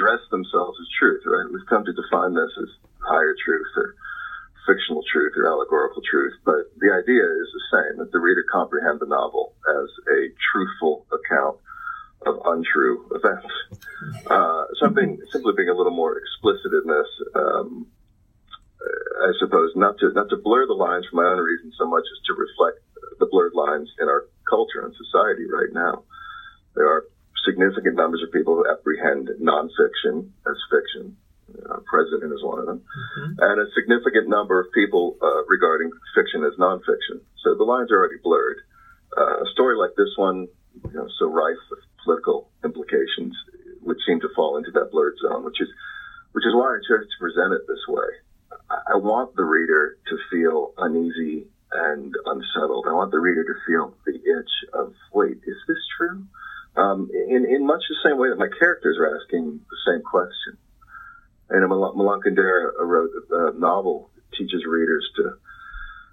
dressed 0.00 0.32
themselves 0.32 0.80
as 0.80 0.88
truth, 0.96 1.20
right? 1.28 1.44
We've 1.52 1.68
come 1.68 1.84
to 1.84 1.92
define 1.92 2.32
this 2.32 2.52
as 2.56 2.72
higher 3.04 3.36
truth 3.36 3.72
or 3.76 3.94
fictional 4.64 5.04
truth 5.12 5.36
or 5.36 5.44
allegorical 5.44 6.00
truth, 6.00 6.40
but 6.44 6.72
the 6.80 6.88
idea 6.88 7.20
is 7.20 7.48
the 7.52 7.64
same, 7.68 7.98
that 8.00 8.12
the 8.12 8.20
reader 8.20 8.44
comprehend 8.48 9.00
the 9.00 9.06
novel 9.12 9.52
as 9.68 9.88
a 10.08 10.20
truthful 10.40 11.04
account 11.12 11.60
of 12.24 12.40
untrue 12.48 13.04
events. 13.12 13.52
Uh, 14.26 14.64
something 14.80 15.18
simply 15.30 15.52
being 15.56 15.68
a 15.68 15.76
little 15.76 15.92
more 15.92 16.16
explicit 16.16 16.72
in 16.72 16.88
this, 16.88 17.10
um, 17.34 17.86
I 18.80 19.32
suppose, 19.38 19.72
not 19.76 19.98
to 19.98 20.10
not 20.14 20.30
to 20.30 20.36
blur 20.36 20.66
the 20.66 20.72
lines 20.72 21.04
for 21.10 21.16
my 21.16 21.28
own 21.28 21.38
reasons 21.38 21.74
so 21.76 21.86
much 21.86 22.04
as 22.04 22.20
to 22.24 22.32
reflect 22.32 22.80
the 23.18 23.28
blurred 23.30 23.52
lines 23.54 23.90
in 24.00 24.08
our 24.08 24.24
culture 24.48 24.80
and 24.84 24.94
society 24.96 25.44
right 25.52 25.72
now. 25.72 26.04
There 26.74 26.88
are 26.88 27.04
significant 27.44 27.96
numbers 27.96 28.19
nonfiction 30.10 30.30
as 30.46 30.56
fiction. 30.70 31.16
Uh, 31.50 31.80
president 31.86 32.32
is 32.32 32.42
one 32.44 32.60
of 32.60 32.66
them, 32.66 32.80
and 33.38 33.60
a 33.60 33.66
significant 33.74 34.28
number 34.28 34.60
of 34.60 34.70
people 34.72 35.16
uh, 35.20 35.42
regarding 35.48 35.90
fiction 36.14 36.44
as 36.44 36.52
nonfiction. 36.58 37.18
So 37.42 37.56
the 37.56 37.64
lines 37.64 37.90
are 37.90 37.98
already 37.98 38.22
blurred. 38.22 38.58
Uh, 39.16 39.42
a 39.42 39.46
story 39.52 39.76
like 39.76 39.90
this 39.96 40.14
one, 40.16 40.46
you 40.84 40.92
know, 40.94 41.08
so 41.18 41.26
rife 41.26 41.58
with 41.70 41.80
political 42.04 42.50
implications, 42.62 43.34
would 43.82 43.96
seem 44.06 44.20
to 44.20 44.28
fall 44.36 44.58
into 44.58 44.70
that 44.70 44.92
blurred 44.92 45.16
zone, 45.20 45.44
which 45.44 45.60
is 45.60 45.68
which 46.32 46.46
is 46.46 46.54
why 46.54 46.68
I 46.70 46.78
chose 46.86 47.02
to 47.02 47.18
present 47.18 47.52
it 47.52 47.66
this 47.66 47.82
way. 47.88 48.06
I, 48.70 48.94
I 48.94 48.96
want 48.96 49.34
the 49.34 49.42
reader 49.44 49.98
to 50.06 50.16
feel 50.30 50.72
uneasy 50.78 51.48
and 51.72 52.14
unsettled. 52.26 52.86
I 52.88 52.92
want 52.92 53.10
the 53.10 53.18
reader 53.18 53.42
to 53.42 53.54
feel 53.66 53.94
the 54.06 54.14
itch 54.14 54.54
of, 54.72 54.94
wait, 55.12 55.38
is 55.42 55.56
this 55.66 55.82
true? 55.96 56.26
Um, 56.76 57.10
in, 57.12 57.46
in 57.46 57.66
much 57.66 57.82
same 58.04 58.18
way 58.18 58.28
that 58.28 58.38
my 58.38 58.48
characters 58.58 58.96
are 58.98 59.16
asking 59.16 59.60
the 59.70 59.92
same 59.92 60.02
question. 60.02 60.56
And 61.50 61.64
Uh, 61.64 61.68
Milan 61.68 62.20
Kundera 62.20 62.72
wrote 62.78 63.10
a 63.30 63.58
novel 63.58 64.10
that 64.14 64.36
teaches 64.36 64.64
readers 64.64 65.08
to 65.16 65.34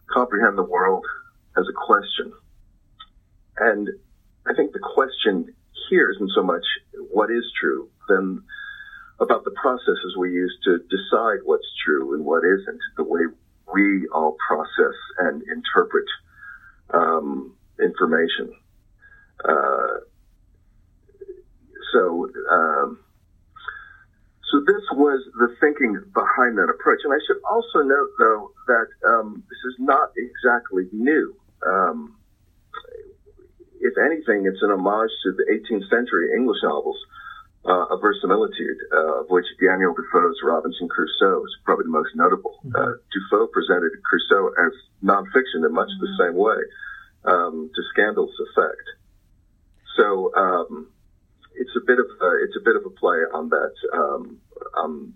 comprehend 0.07 0.57
the 0.57 0.63
world 0.63 1.05
as 1.55 1.65
a 1.67 1.73
question. 1.73 2.33
And 3.57 3.89
I 4.45 4.53
think 4.53 4.73
the 4.73 4.79
question 4.79 5.53
here 5.89 6.09
isn't 6.11 6.31
so 6.31 6.43
much 6.43 6.65
what 7.11 7.29
is 7.31 7.45
true, 7.59 7.89
then 8.09 8.43
about 9.19 9.43
the 9.43 9.51
processes 9.51 10.15
we 10.17 10.31
use 10.31 10.55
to 10.63 10.79
decide 10.89 11.39
what's 11.43 11.67
true 11.83 12.13
and 12.13 12.23
what 12.25 12.43
isn't, 12.43 12.81
the 12.97 13.03
way 13.03 13.21
we 13.73 14.07
all 14.13 14.35
process 14.47 14.95
and 15.19 15.41
interpret 15.43 16.05
um, 16.93 17.55
information. 17.79 18.53
Uh, 19.43 20.01
so, 21.93 22.29
um, 22.51 22.99
so 24.51 24.59
this 24.65 24.83
was 24.93 25.23
the 25.39 25.55
thinking 25.59 25.99
behind 26.13 26.57
that 26.57 26.69
approach. 26.69 26.99
And 27.03 27.13
I 27.13 27.19
should 27.27 27.41
also 27.49 27.81
note, 27.83 28.09
though, 28.19 28.51
that 28.67 28.87
um, 29.07 29.43
this 29.49 29.59
is 29.71 29.75
not 29.79 30.11
exactly 30.15 30.87
new. 30.91 31.35
Um, 31.65 32.15
if 33.79 33.93
anything, 33.97 34.45
it's 34.45 34.61
an 34.61 34.71
homage 34.71 35.11
to 35.23 35.31
the 35.33 35.45
18th 35.51 35.89
century 35.89 36.33
English 36.35 36.59
novels 36.63 36.97
uh, 37.65 37.93
of 37.93 38.01
verisimilitude, 38.01 38.77
uh, 38.93 39.21
of 39.21 39.29
which 39.29 39.45
Daniel 39.59 39.93
Defoe's 39.93 40.39
Robinson 40.43 40.87
Crusoe 40.87 41.43
is 41.43 41.55
probably 41.65 41.83
the 41.83 41.91
most 41.91 42.15
notable. 42.15 42.59
Mm-hmm. 42.65 42.75
Uh, 42.75 42.95
Defoe 43.11 43.47
presented 43.47 43.91
Crusoe 44.03 44.49
as 44.55 44.73
nonfiction 45.03 45.65
in 45.65 45.73
much 45.73 45.89
mm-hmm. 45.89 46.05
the 46.05 46.23
same 46.23 46.35
way, 46.35 46.57
um, 47.25 47.69
to 47.75 47.81
scandal's 47.93 48.33
effect. 48.49 48.87
So 49.97 50.31
um, 50.35 50.87
it's 51.59 51.75
a 51.75 51.85
bit 51.85 51.99
of 51.99 52.05
a, 52.05 52.29
it's 52.43 52.55
a 52.55 52.63
bit 52.63 52.75
of 52.75 52.85
a 52.85 52.89
play 52.89 53.17
on 53.33 53.49
that. 53.49 53.73
Um, 53.93 54.37
um, 54.81 55.13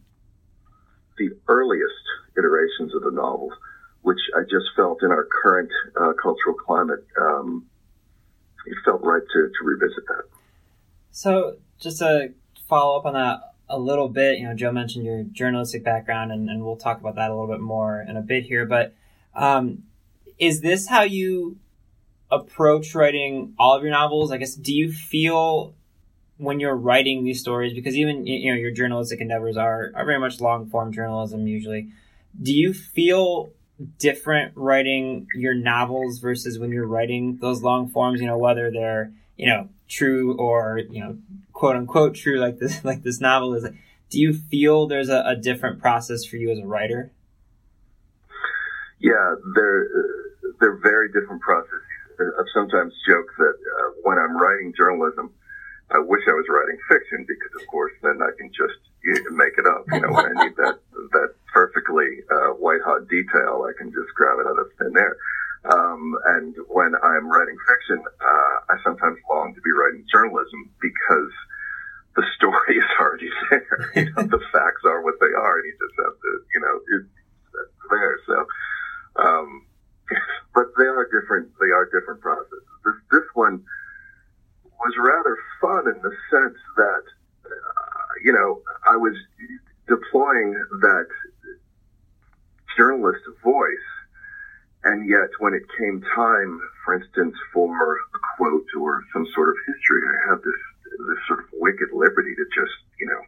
the 1.18 1.30
earliest 1.48 2.06
iterations 2.38 2.96
of 2.96 3.04
the 3.04 3.12
novel, 3.12 3.52
which 4.02 4.20
I 4.36 4.42
just 4.44 4.66
felt 4.76 5.04
in 5.04 5.12
our 5.12 5.28
current 5.44 5.70
uh, 6.00 6.14
cultural 6.22 6.56
climate, 6.56 7.06
um, 7.20 7.68
it 8.66 8.78
felt 8.86 9.02
right 9.04 9.22
to, 9.34 9.40
to 9.48 9.66
revisit 9.66 10.06
that. 10.08 10.24
So, 11.12 11.58
just 11.80 12.00
to 12.00 12.34
follow 12.68 12.98
up 12.98 13.06
on 13.06 13.14
that 13.14 13.40
a 13.70 13.78
little 13.78 14.10
bit, 14.10 14.40
you 14.40 14.48
know, 14.48 14.56
Joe 14.56 14.72
mentioned 14.72 15.06
your 15.06 15.24
journalistic 15.24 15.84
background, 15.84 16.32
and, 16.32 16.50
and 16.50 16.64
we'll 16.64 16.78
talk 16.78 17.00
about 17.00 17.16
that 17.16 17.30
a 17.30 17.34
little 17.34 17.48
bit 17.54 17.62
more 17.62 18.02
in 18.08 18.18
a 18.18 18.22
bit 18.22 18.46
here. 18.46 18.66
But 18.66 18.94
um, 19.36 19.84
is 20.40 20.62
this 20.62 20.88
how 20.88 21.04
you 21.04 21.58
approach 22.30 22.96
writing 22.96 23.54
all 23.60 23.76
of 23.76 23.84
your 23.84 23.92
novels? 23.92 24.32
I 24.32 24.38
guess, 24.38 24.56
do 24.56 24.74
you 24.74 24.92
feel 24.92 25.76
when 26.42 26.60
you're 26.60 26.76
writing 26.76 27.24
these 27.24 27.40
stories, 27.40 27.74
because 27.74 27.96
even 27.96 28.26
you 28.26 28.52
know 28.52 28.58
your 28.58 28.72
journalistic 28.72 29.22
endeavors 29.22 29.58
are 29.58 29.92
are 29.94 30.06
very 30.06 30.20
much 30.20 30.42
long 30.42 30.68
form 30.70 30.92
journalism 30.92 31.48
usually. 31.48 31.90
Do 32.42 32.54
you 32.54 32.74
feel 32.74 33.52
different 34.00 34.54
writing 34.56 35.28
your 35.36 35.54
novels 35.54 36.20
versus 36.20 36.58
when 36.58 36.72
you're 36.72 36.88
writing 36.88 37.38
those 37.42 37.62
long 37.62 37.90
forms? 37.90 38.22
You 38.22 38.28
know, 38.28 38.40
whether 38.40 38.72
they're 38.72 39.12
you 39.38 39.48
know 39.48 39.70
true 39.88 40.36
or 40.38 40.82
you 40.90 41.00
know 41.02 41.18
quote 41.54 41.76
unquote 41.76 42.16
true 42.16 42.40
like 42.40 42.58
this 42.58 42.84
like 42.84 43.04
this 43.04 43.22
novel 43.22 43.54
is. 43.54 43.68
Do 44.10 44.20
you 44.20 44.34
feel 44.34 44.88
there's 44.88 45.08
a, 45.08 45.24
a 45.26 45.36
different 45.38 45.80
process 45.80 46.26
for 46.26 46.36
you 46.36 46.52
as 46.52 46.60
a 46.60 46.66
writer? 46.66 47.12
Yeah, 49.00 49.36
they're 49.56 49.88
they're 50.60 50.80
very 50.82 51.08
different 51.10 51.42
processes. 51.42 51.82
I've 52.20 52.46
sometimes 52.54 52.94
joked 53.08 53.38
that 53.38 53.56
uh, 53.56 53.92
when 54.04 54.18
I'm 54.18 54.38
writing 54.38 54.74
journalism, 54.76 55.32
I 55.92 56.00
wish 56.00 56.24
I 56.28 56.32
was 56.32 56.48
writing 56.48 56.80
fiction 56.88 57.26
because, 57.28 57.52
of 57.60 57.68
course, 57.68 57.92
then 58.02 58.20
I 58.24 58.32
can 58.40 58.48
just 58.56 58.80
make 59.36 59.56
it 59.60 59.68
up. 59.68 59.84
You 59.92 60.00
know, 60.00 60.12
when 60.16 60.26
I 60.26 60.36
need 60.46 60.56
that 60.56 60.80
that 61.16 61.36
perfectly 61.52 62.24
uh, 62.32 62.56
white 62.56 62.82
hot 62.86 63.08
detail, 63.12 63.68
I 63.68 63.76
can 63.76 63.92
just 63.92 64.12
grab 64.16 64.40
it 64.40 64.48
out 64.48 64.60
of 64.60 64.72
thin 64.80 64.96
air. 64.96 65.16
Um, 65.68 66.16
and 66.38 66.56
when 66.70 66.96
I'm 66.96 67.28
writing 67.30 67.58
fiction, 67.68 68.00
uh, 68.02 68.56
I 68.72 68.76
sometimes 68.84 69.20
long 69.30 69.54
to 69.54 69.62
be 69.62 69.72
writing 69.76 70.06
journalism 70.10 70.72
because 70.82 71.34
the 72.16 72.24
story 72.40 72.80
is 72.80 72.92
already 73.00 73.30
there. 73.50 73.92
you 73.96 74.06
know, 74.16 74.24
the 74.32 74.42
facts 74.52 74.84
are 74.86 75.04
what 75.04 75.20
they 75.20 75.34
are, 75.36 75.60
and 75.60 75.66
you 75.68 75.76
just 75.76 75.98
have 76.00 76.16
to, 76.16 76.32
you 76.56 76.62
know, 76.64 76.76
it's 76.98 77.12
there. 77.92 78.16
So, 78.26 78.38
um, 79.22 79.66
but 80.56 80.72
they 80.80 80.88
are 80.88 81.08
different. 81.12 81.52
They 81.60 81.72
are 81.76 81.86
different 81.92 82.22
processes. 82.22 82.64
This 82.86 82.96
this 83.12 83.28
one 83.34 83.64
was 84.84 84.94
rather 84.98 85.38
fun 85.62 85.94
in 85.94 86.02
the 86.02 86.12
sense 86.30 86.58
that, 86.76 87.04
uh, 87.46 88.14
you 88.24 88.34
know, 88.34 88.62
I 88.90 88.98
was 88.98 89.16
deploying 89.88 90.54
that 90.82 91.08
journalist 92.76 93.22
voice, 93.44 93.90
and 94.84 95.08
yet 95.08 95.30
when 95.40 95.54
it 95.54 95.64
came 95.78 96.02
time, 96.16 96.60
for 96.84 96.96
instance, 96.96 97.36
for 97.54 97.94
a 97.94 98.20
quote 98.38 98.66
or 98.80 99.04
some 99.14 99.28
sort 99.36 99.50
of 99.50 99.56
history, 99.68 100.02
I 100.08 100.32
had 100.32 100.40
this 100.44 100.62
this 101.08 101.18
sort 101.28 101.40
of 101.40 101.46
wicked 101.54 101.90
liberty 101.94 102.36
to 102.36 102.46
just, 102.54 102.76
you 103.00 103.06
know, 103.06 103.22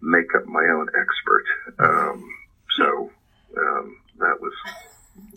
make 0.00 0.34
up 0.34 0.46
my 0.46 0.64
own 0.72 0.88
expert. 0.98 1.44
Um, 1.78 2.28
so 2.76 3.10
um, 3.56 3.96
that 4.18 4.40
was 4.40 4.52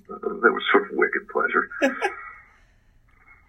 that 0.10 0.52
was 0.52 0.64
sort 0.72 0.92
of 0.92 0.98
wicked 0.98 1.28
pleasure. 1.30 1.70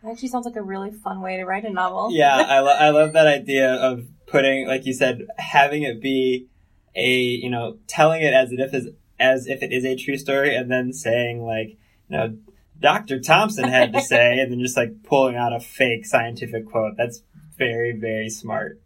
It 0.02 0.09
actually 0.09 0.28
sounds 0.28 0.47
like 0.47 0.57
a 0.57 0.62
really 0.62 0.93
fun 0.93 1.21
way 1.21 1.37
to 1.37 1.45
write 1.45 1.64
a 1.64 1.71
novel. 1.71 2.11
Yeah, 2.12 2.37
I, 2.37 2.61
lo- 2.61 2.76
I 2.78 2.90
love 2.90 3.12
that 3.14 3.26
idea 3.26 3.75
of 3.75 4.07
putting, 4.26 4.67
like 4.67 4.87
you 4.87 4.93
said, 4.93 5.26
having 5.37 5.83
it 5.83 6.00
be 6.00 6.47
a, 6.95 7.11
you 7.11 7.50
know, 7.50 7.78
telling 7.87 8.23
it 8.23 8.33
as 8.33 8.52
if 8.52 8.75
as, 8.75 8.88
as 9.19 9.47
if 9.47 9.62
it 9.62 9.73
is 9.73 9.85
a 9.85 9.97
true 9.97 10.17
story, 10.17 10.55
and 10.55 10.71
then 10.71 10.93
saying 10.93 11.43
like, 11.43 11.76
you 12.09 12.17
know, 12.17 12.37
Dr. 12.81 13.21
Thompson 13.21 13.69
had 13.69 13.93
to 13.93 14.00
say, 14.00 14.38
and 14.38 14.52
then 14.52 14.61
just 14.61 14.76
like 14.76 15.02
pulling 15.02 15.37
out 15.37 15.52
a 15.52 15.61
fake 15.61 16.07
scientific 16.07 16.67
quote. 16.67 16.97
That's 16.97 17.23
very, 17.57 17.93
very 17.93 18.31
smart. 18.31 18.81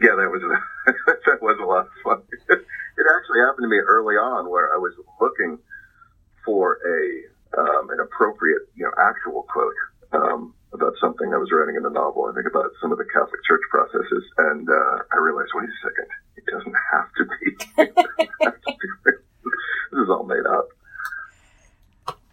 Yeah, 0.00 0.16
that 0.16 0.30
was 0.30 0.42
that 1.26 1.42
was 1.42 1.58
a 1.60 1.64
lot 1.64 1.86
of 1.86 1.92
fun. 2.02 2.22
it 2.48 3.06
actually 3.16 3.40
happened 3.40 3.64
to 3.64 3.68
me 3.68 3.78
early 3.78 4.14
on 4.14 4.50
where 4.50 4.72
I 4.74 4.78
was 4.78 4.94
looking 5.20 5.58
for 6.44 6.78
a 6.84 7.60
um, 7.60 7.90
an 7.90 8.00
appropriate, 8.00 8.62
you 8.74 8.84
know, 8.84 8.92
actual 8.98 9.44
quote 9.44 9.74
um, 10.12 10.54
about 10.72 10.94
something 11.00 11.32
I 11.32 11.38
was 11.38 11.50
writing 11.52 11.76
in 11.76 11.82
the 11.82 11.90
novel. 11.90 12.28
I 12.30 12.34
think 12.34 12.46
about 12.46 12.70
some 12.80 12.92
of 12.92 12.98
the 12.98 13.04
Catholic 13.04 13.42
Church 13.46 13.62
processes, 13.70 14.24
and 14.38 14.68
uh, 14.68 14.98
I 15.12 15.16
realized, 15.18 15.50
wait 15.54 15.68
a 15.68 15.78
second, 15.82 16.08
it 16.36 16.44
doesn't 16.46 16.76
have 16.92 17.08
to 17.16 17.24
be. 17.24 17.56
this 19.92 20.02
is 20.02 20.08
all 20.08 20.24
made 20.24 20.46
up. 20.46 20.68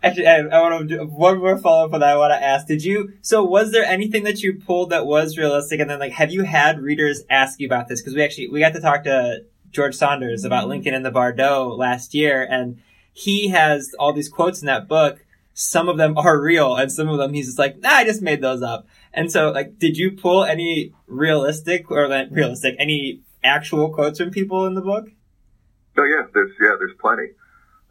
Actually, 0.03 0.27
I, 0.27 0.37
I, 0.37 0.61
want 0.61 0.87
to 0.87 0.97
do 0.97 1.03
one 1.05 1.39
more 1.39 1.57
follow 1.57 1.87
up 1.87 1.93
on 1.93 2.01
that. 2.01 2.09
I 2.09 2.17
want 2.17 2.31
to 2.31 2.43
ask: 2.43 2.67
Did 2.67 2.83
you? 2.83 3.13
So, 3.21 3.43
was 3.43 3.71
there 3.71 3.83
anything 3.83 4.23
that 4.25 4.43
you 4.43 4.53
pulled 4.53 4.91
that 4.91 5.07
was 5.07 5.35
realistic? 5.35 5.79
And 5.79 5.89
then, 5.89 5.99
like, 5.99 6.11
have 6.11 6.31
you 6.31 6.43
had 6.43 6.79
readers 6.79 7.23
ask 7.27 7.59
you 7.59 7.65
about 7.65 7.87
this? 7.87 8.01
Because 8.01 8.13
we 8.13 8.23
actually 8.23 8.49
we 8.49 8.59
got 8.59 8.73
to 8.73 8.81
talk 8.81 9.05
to 9.05 9.45
George 9.71 9.95
Saunders 9.95 10.45
about 10.45 10.67
Lincoln 10.67 10.93
in 10.93 11.01
the 11.01 11.09
Bardo 11.09 11.69
last 11.69 12.13
year, 12.13 12.45
and 12.47 12.79
he 13.13 13.47
has 13.47 13.95
all 13.97 14.13
these 14.13 14.29
quotes 14.29 14.61
in 14.61 14.67
that 14.67 14.87
book 14.87 15.24
some 15.55 15.89
of 15.89 15.97
them 15.97 16.17
are 16.17 16.39
real 16.39 16.75
and 16.75 16.91
some 16.91 17.09
of 17.09 17.17
them 17.17 17.33
he's 17.33 17.47
just 17.47 17.59
like, 17.59 17.79
nah, 17.79 17.89
I 17.89 18.05
just 18.05 18.21
made 18.21 18.41
those 18.41 18.61
up. 18.61 18.85
And 19.11 19.31
so, 19.31 19.49
like, 19.49 19.79
did 19.79 19.97
you 19.97 20.11
pull 20.11 20.43
any 20.43 20.93
realistic 21.07 21.89
or 21.89 22.07
like, 22.07 22.27
realistic, 22.29 22.75
any 22.77 23.21
actual 23.43 23.89
quotes 23.89 24.19
from 24.19 24.29
people 24.29 24.67
in 24.67 24.75
the 24.75 24.81
book? 24.81 25.07
Oh 25.97 26.03
yeah, 26.03 26.27
there's 26.33 26.51
yeah, 26.59 26.75
there's 26.77 26.95
plenty. 26.99 27.31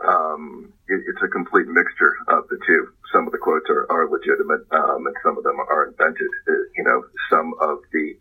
Um, 0.06 0.75
it, 0.88 1.00
it's 1.09 1.23
a 1.25 1.28
complete 1.28 1.66
mixture 1.66 2.12
of 2.28 2.47
the 2.49 2.59
two. 2.66 2.92
Some 3.12 3.25
of 3.26 3.33
the 3.33 3.38
quotes 3.38 3.71
are, 3.71 3.87
are 3.88 4.11
legitimate, 4.11 4.68
um, 4.71 5.06
and 5.06 5.16
some 5.25 5.38
of 5.38 5.44
them 5.44 5.56
are 5.59 5.88
invented. 5.88 6.28
Uh, 6.47 6.52
you 6.76 6.85
know, 6.85 7.02
some 7.30 7.54
of 7.62 7.78
the 7.92 8.12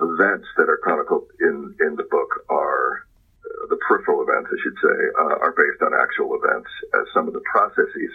events 0.00 0.48
that 0.56 0.70
are 0.70 0.80
chronicled 0.82 1.28
in 1.40 1.76
in 1.84 1.96
the 1.96 2.08
book 2.08 2.30
are 2.48 3.04
uh, 3.44 3.66
the 3.68 3.76
peripheral 3.84 4.24
events, 4.24 4.48
I 4.48 4.56
should 4.64 4.78
say, 4.80 4.98
uh, 5.20 5.44
are 5.44 5.52
based 5.52 5.82
on 5.82 5.92
actual 5.92 6.32
events. 6.40 6.70
Some 7.12 7.28
of 7.28 7.34
the 7.34 7.44
processes 7.52 8.12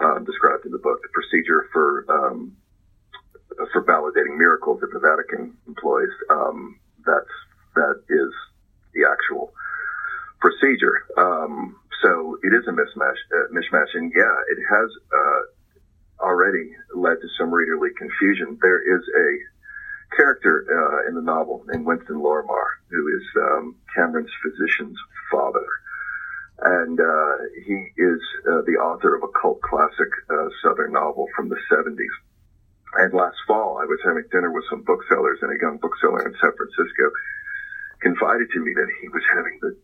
um, 0.00 0.24
described 0.24 0.64
in 0.64 0.72
the 0.72 0.78
book, 0.78 1.02
the 1.02 1.08
procedure 1.12 1.66
for 1.72 2.04
um, 2.08 2.56
for 3.72 3.82
validating 3.84 4.38
miracles 4.38 4.80
that 4.80 4.92
the 4.92 5.00
Vatican 5.00 5.56
employs. 5.66 6.12
Um, 6.30 6.78
that's 7.04 7.34
that 7.74 8.02
is 8.08 8.32
the 8.94 9.08
actual 9.10 9.52
procedure. 10.40 11.06
Um, 11.16 11.76
so 12.02 12.38
it 12.42 12.54
is 12.54 12.66
a 12.68 12.72
mismatch, 12.72 13.18
uh, 13.34 13.98
and 13.98 14.12
yeah, 14.14 14.36
it 14.50 14.58
has 14.70 14.90
uh, 15.12 16.24
already 16.24 16.70
led 16.94 17.20
to 17.20 17.28
some 17.38 17.50
readerly 17.50 17.90
confusion. 17.96 18.58
There 18.62 18.80
is 18.80 19.02
a 19.02 20.16
character 20.16 20.64
uh, 20.70 21.08
in 21.08 21.14
the 21.14 21.22
novel 21.22 21.64
named 21.66 21.86
Winston 21.86 22.20
Lorimer, 22.20 22.66
who 22.88 23.08
is 23.16 23.24
um, 23.36 23.76
Cameron's 23.94 24.30
physician's 24.42 24.96
father 25.30 25.66
and 26.60 26.98
uh, 26.98 27.32
he 27.66 27.76
is 27.96 28.20
uh, 28.46 28.62
the 28.66 28.78
author 28.82 29.14
of 29.14 29.22
a 29.22 29.32
cult 29.40 29.60
classic 29.62 30.10
uh, 30.30 30.48
Southern 30.62 30.92
novel 30.92 31.28
from 31.36 31.48
the 31.48 31.58
70s. 31.70 32.14
And 32.94 33.12
last 33.12 33.36
fall, 33.46 33.78
I 33.78 33.84
was 33.84 34.00
having 34.04 34.24
dinner 34.32 34.50
with 34.50 34.64
some 34.70 34.82
booksellers, 34.82 35.38
and 35.42 35.52
a 35.52 35.60
young 35.60 35.76
bookseller 35.76 36.26
in 36.26 36.34
San 36.40 36.52
Francisco 36.56 37.12
confided 38.00 38.48
to 38.54 38.60
me 38.60 38.72
that 38.74 38.88
he 39.00 39.08
was 39.08 39.22
having 39.34 39.58
the 39.60 39.76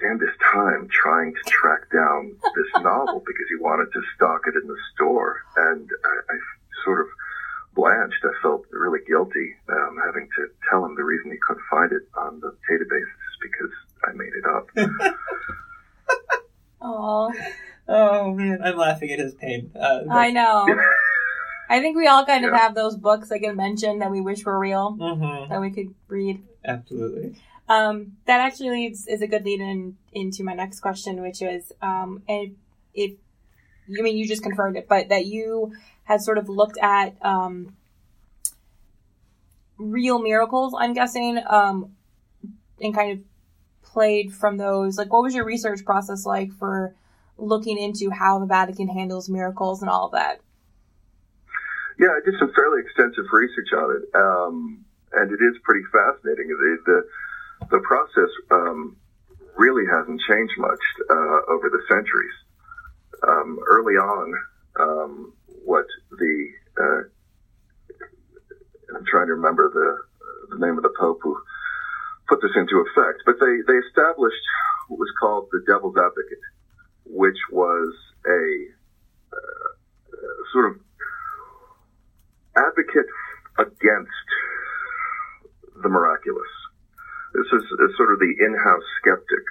damnedest 0.00 0.38
time 0.52 0.88
trying 0.90 1.32
to 1.32 1.50
track 1.50 1.90
down 1.92 2.36
this 2.54 2.70
novel 2.82 3.22
because 3.26 3.46
he 3.48 3.56
wanted 3.56 3.92
to 3.92 4.02
stock 4.14 4.42
it 4.46 4.54
in 4.60 4.68
the 4.68 4.76
store, 4.94 5.40
and 5.56 5.88
I, 6.04 6.34
I 6.34 6.36
sort 6.84 7.00
of 7.00 7.06
blanched. 7.74 8.22
I 8.24 8.34
felt 8.42 8.66
really 8.70 9.00
guilty 9.06 9.56
um, 9.68 9.96
having 10.04 10.28
to 10.36 10.48
tell 10.68 10.84
him 10.84 10.94
the 10.96 11.04
reason 11.04 11.30
he 11.30 11.38
couldn't 11.38 11.64
find 11.70 11.92
it 11.92 12.02
on 12.16 12.40
the 12.40 12.54
database 12.68 13.02
is 13.02 13.36
because 13.40 13.72
I 14.04 14.12
made 14.12 14.34
it 14.36 14.44
up. 14.44 14.66
Oh, 16.82 17.30
Oh 17.92 18.32
man, 18.32 18.49
I'm 18.64 18.76
laughing 18.76 19.10
at 19.10 19.18
his 19.18 19.34
pain. 19.34 19.70
Uh, 19.78 20.00
I 20.10 20.30
know. 20.30 20.66
I 21.70 21.80
think 21.80 21.96
we 21.96 22.06
all 22.08 22.26
kind 22.26 22.44
of 22.44 22.50
Yeah. 22.52 22.58
have 22.58 22.74
those 22.74 22.96
books 22.96 23.30
like 23.30 23.44
I 23.46 23.52
mentioned 23.52 24.02
that 24.02 24.10
we 24.10 24.20
wish 24.20 24.44
were 24.44 24.58
real 24.58 24.92
hmm 24.92 25.48
that 25.48 25.60
we 25.60 25.70
could 25.70 25.94
read. 26.08 26.42
absolutely. 26.64 27.36
Um, 27.68 28.16
that 28.26 28.40
actually 28.40 28.70
leads 28.70 29.06
is 29.06 29.22
a 29.22 29.28
good 29.28 29.44
lead 29.44 29.60
in 29.60 29.96
into 30.12 30.42
my 30.42 30.54
next 30.54 30.80
question, 30.80 31.22
which 31.22 31.40
is, 31.42 31.72
um, 31.80 32.22
if 32.28 32.50
you 32.94 33.16
I 33.98 34.02
mean 34.02 34.16
you 34.16 34.26
just 34.26 34.42
confirmed 34.42 34.76
it, 34.76 34.88
but 34.88 35.08
that 35.10 35.26
you 35.26 35.72
had 36.04 36.20
sort 36.20 36.38
of 36.38 36.48
looked 36.48 36.78
at 36.82 37.14
um, 37.24 37.76
real 39.78 40.18
miracles, 40.20 40.74
I'm 40.76 40.92
guessing, 40.92 41.38
um, 41.48 41.94
and 42.80 42.94
kind 42.94 43.12
of 43.12 43.24
played 43.82 44.32
from 44.32 44.56
those. 44.56 44.98
Like, 44.98 45.12
what 45.12 45.22
was 45.22 45.34
your 45.34 45.44
research 45.44 45.84
process 45.84 46.26
like 46.26 46.52
for 46.52 46.94
looking 47.40 47.78
into 47.78 48.10
how 48.10 48.38
the 48.38 48.46
Vatican 48.46 48.88
handles 48.88 49.28
miracles 49.28 49.82
and 49.82 49.90
all 49.90 50.06
of 50.06 50.12
that? 50.12 50.40
Yeah, 51.98 52.08
I 52.16 52.20
did 52.24 52.34
some 52.38 52.52
fairly 52.54 52.80
extensive 52.80 53.26
research 53.32 53.72
on 53.76 53.96
it, 53.96 54.04
um, 54.14 54.84
and 55.12 55.30
it 55.30 55.42
is 55.44 55.56
pretty 55.62 55.84
fascinating. 55.92 56.48
The 56.48 56.78
the, 56.86 57.02
the 57.70 57.80
process 57.80 58.30
um, 58.50 58.96
really 59.56 59.84
hasn't 59.84 60.20
changed 60.28 60.54
much 60.56 60.80
uh, 61.10 61.52
over 61.52 61.68
the 61.68 61.82
centuries. 61.88 62.36
Um, 63.26 63.58
early 63.68 63.94
on, 63.94 64.34
um, 64.80 65.32
what 65.64 65.84
the 66.10 66.48
uh, 66.80 67.02
I'm 68.96 69.04
trying 69.04 69.26
to 69.26 69.34
remember 69.34 69.68
the 69.68 70.56
the 70.56 70.66
name 70.66 70.76
of 70.76 70.82
the 70.82 70.94
pope 70.98 71.20
who 71.22 71.36
put 72.28 72.40
this 72.40 72.52
into 72.56 72.80
effect, 72.80 73.22
but 73.26 73.36
they 73.40 73.60
they 73.66 73.78
established 73.86 74.44
what 74.88 74.98
was 74.98 75.12
called 75.20 75.48
the 75.52 75.62
Devil's 75.66 75.96
Advocate, 75.96 76.44
which 77.12 77.38
was 77.50 77.94
a 78.26 78.66
uh, 79.32 79.70
sort 80.52 80.72
of 80.72 80.80
advocate 82.56 83.10
against 83.58 84.28
the 85.82 85.88
miraculous. 85.88 86.50
This 87.34 87.46
is, 87.52 87.62
sort 87.96 88.12
of 88.12 88.18
the 88.18 88.34
in-house 88.38 88.82
skeptic 89.00 89.44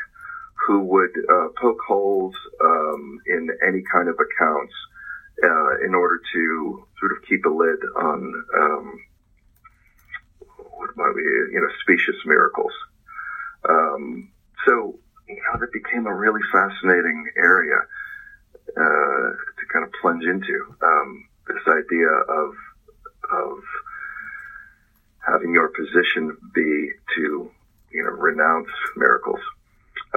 who 0.68 0.82
would 0.82 1.12
uh, 1.32 1.48
poke 1.60 1.80
holes 1.88 2.36
um, 2.64 3.20
in 3.28 3.50
any 3.66 3.82
kind 3.92 4.10
of 4.10 4.16
accounts 4.16 4.74
uh, 5.44 5.86
in 5.86 5.96
order 5.96 6.20
to 6.34 6.86
sort 7.00 7.12
of 7.14 7.18
keep 7.28 7.46
a 7.46 7.50
lid 7.50 7.80
on 7.96 8.44
um, 8.60 9.00
what 10.78 10.90
might 10.96 11.16
be, 11.16 11.22
you 11.24 11.60
know, 11.62 11.74
specious 11.82 12.20
miracles. 12.26 12.74
Um, 13.68 14.32
so, 14.66 15.00
you 15.30 15.36
know, 15.36 15.60
that 15.60 15.72
became 15.72 16.08
a 16.08 16.14
really 16.14 16.42
fascinating 16.52 17.26
area 17.38 17.78
uh, 18.76 19.30
to 19.58 19.64
kind 19.72 19.86
of 19.86 19.92
plunge 20.02 20.24
into. 20.26 20.76
Um, 20.82 21.26
this 21.48 21.64
idea 21.68 22.10
of 22.10 22.54
of 23.32 23.58
having 25.26 25.54
your 25.54 25.70
position 25.70 26.36
be 26.54 26.92
to 27.16 27.52
you 27.92 28.04
know 28.04 28.12
renounce 28.12 28.70
miracles. 28.96 29.42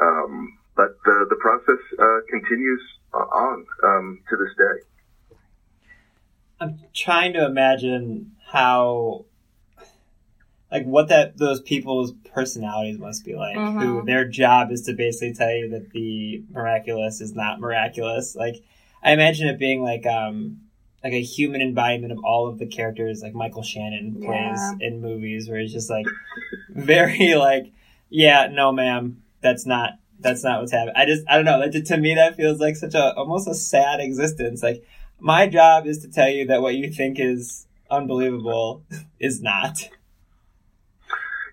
Um, 0.00 0.58
but 0.74 0.96
the 1.04 1.26
the 1.28 1.36
process 1.36 1.80
uh, 1.98 2.20
continues 2.30 2.82
on 3.12 3.66
um, 3.84 4.20
to 4.30 4.36
this 4.36 4.54
day. 4.56 4.86
I'm 6.60 6.78
trying 6.94 7.32
to 7.32 7.44
imagine 7.44 8.36
how, 8.46 9.24
like, 10.72 10.84
what 10.84 11.08
that 11.08 11.36
those 11.36 11.60
people's 11.60 12.12
personalities 12.34 12.98
must 12.98 13.24
be 13.24 13.34
like. 13.36 13.56
Who 13.56 13.60
Mhm. 14.02 14.06
their 14.06 14.24
job 14.26 14.72
is 14.72 14.82
to 14.86 14.94
basically 14.94 15.34
tell 15.34 15.52
you 15.54 15.68
that 15.70 15.90
the 15.90 16.42
miraculous 16.50 17.20
is 17.20 17.34
not 17.34 17.60
miraculous. 17.60 18.34
Like, 18.34 18.56
I 19.02 19.12
imagine 19.12 19.46
it 19.48 19.58
being 19.58 19.82
like 19.82 20.06
um 20.06 20.58
like 21.04 21.12
a 21.12 21.20
human 21.20 21.60
embodiment 21.60 22.12
of 22.12 22.18
all 22.24 22.46
of 22.48 22.58
the 22.58 22.66
characters 22.66 23.22
like 23.22 23.34
Michael 23.34 23.62
Shannon 23.64 24.14
plays 24.14 24.60
Yeah. 24.80 24.86
in 24.86 25.00
movies, 25.02 25.48
where 25.48 25.58
he's 25.60 25.72
just 25.72 25.90
like 25.90 26.06
very 26.70 27.34
like, 27.34 27.72
yeah, 28.08 28.48
no, 28.50 28.72
ma'am, 28.72 29.22
that's 29.40 29.66
not. 29.66 29.90
That's 30.20 30.44
not 30.44 30.60
what's 30.60 30.70
happening. 30.70 30.94
I 30.96 31.04
just, 31.04 31.24
I 31.28 31.34
don't 31.34 31.44
know. 31.44 31.68
That, 31.68 31.84
to 31.86 31.96
me, 31.96 32.14
that 32.14 32.36
feels 32.36 32.60
like 32.60 32.76
such 32.76 32.94
a 32.94 33.12
almost 33.14 33.48
a 33.48 33.54
sad 33.54 33.98
existence. 33.98 34.62
Like, 34.62 34.84
my 35.18 35.48
job 35.48 35.84
is 35.86 35.98
to 36.02 36.08
tell 36.08 36.28
you 36.28 36.46
that 36.46 36.62
what 36.62 36.76
you 36.76 36.92
think 36.92 37.18
is 37.18 37.66
unbelievable 37.90 38.84
is 39.18 39.42
not. 39.42 39.88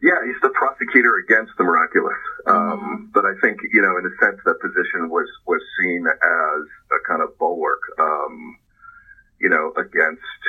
Yeah, 0.01 0.15
he's 0.25 0.39
the 0.41 0.49
prosecutor 0.49 1.17
against 1.17 1.51
the 1.57 1.63
miraculous. 1.63 2.17
Um, 2.47 3.11
but 3.13 3.25
I 3.25 3.33
think 3.41 3.59
you 3.71 3.81
know, 3.81 3.97
in 3.97 4.05
a 4.05 4.15
sense, 4.23 4.39
that 4.45 4.59
position 4.61 5.09
was 5.09 5.27
was 5.45 5.61
seen 5.79 6.05
as 6.07 6.61
a 6.91 6.99
kind 7.07 7.21
of 7.21 7.37
bulwark. 7.37 7.81
Um, 7.99 8.57
you 9.39 9.49
know, 9.49 9.73
against 9.77 10.41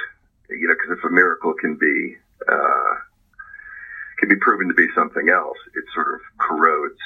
you 0.48 0.68
know, 0.68 0.74
because 0.74 0.98
if 0.98 1.04
a 1.04 1.12
miracle 1.12 1.54
can 1.54 1.74
be 1.76 2.16
uh, 2.48 2.94
can 4.18 4.28
be 4.28 4.36
proven 4.36 4.68
to 4.68 4.74
be 4.74 4.86
something 4.94 5.28
else, 5.28 5.58
it 5.74 5.84
sort 5.94 6.14
of 6.14 6.20
corrodes 6.38 7.00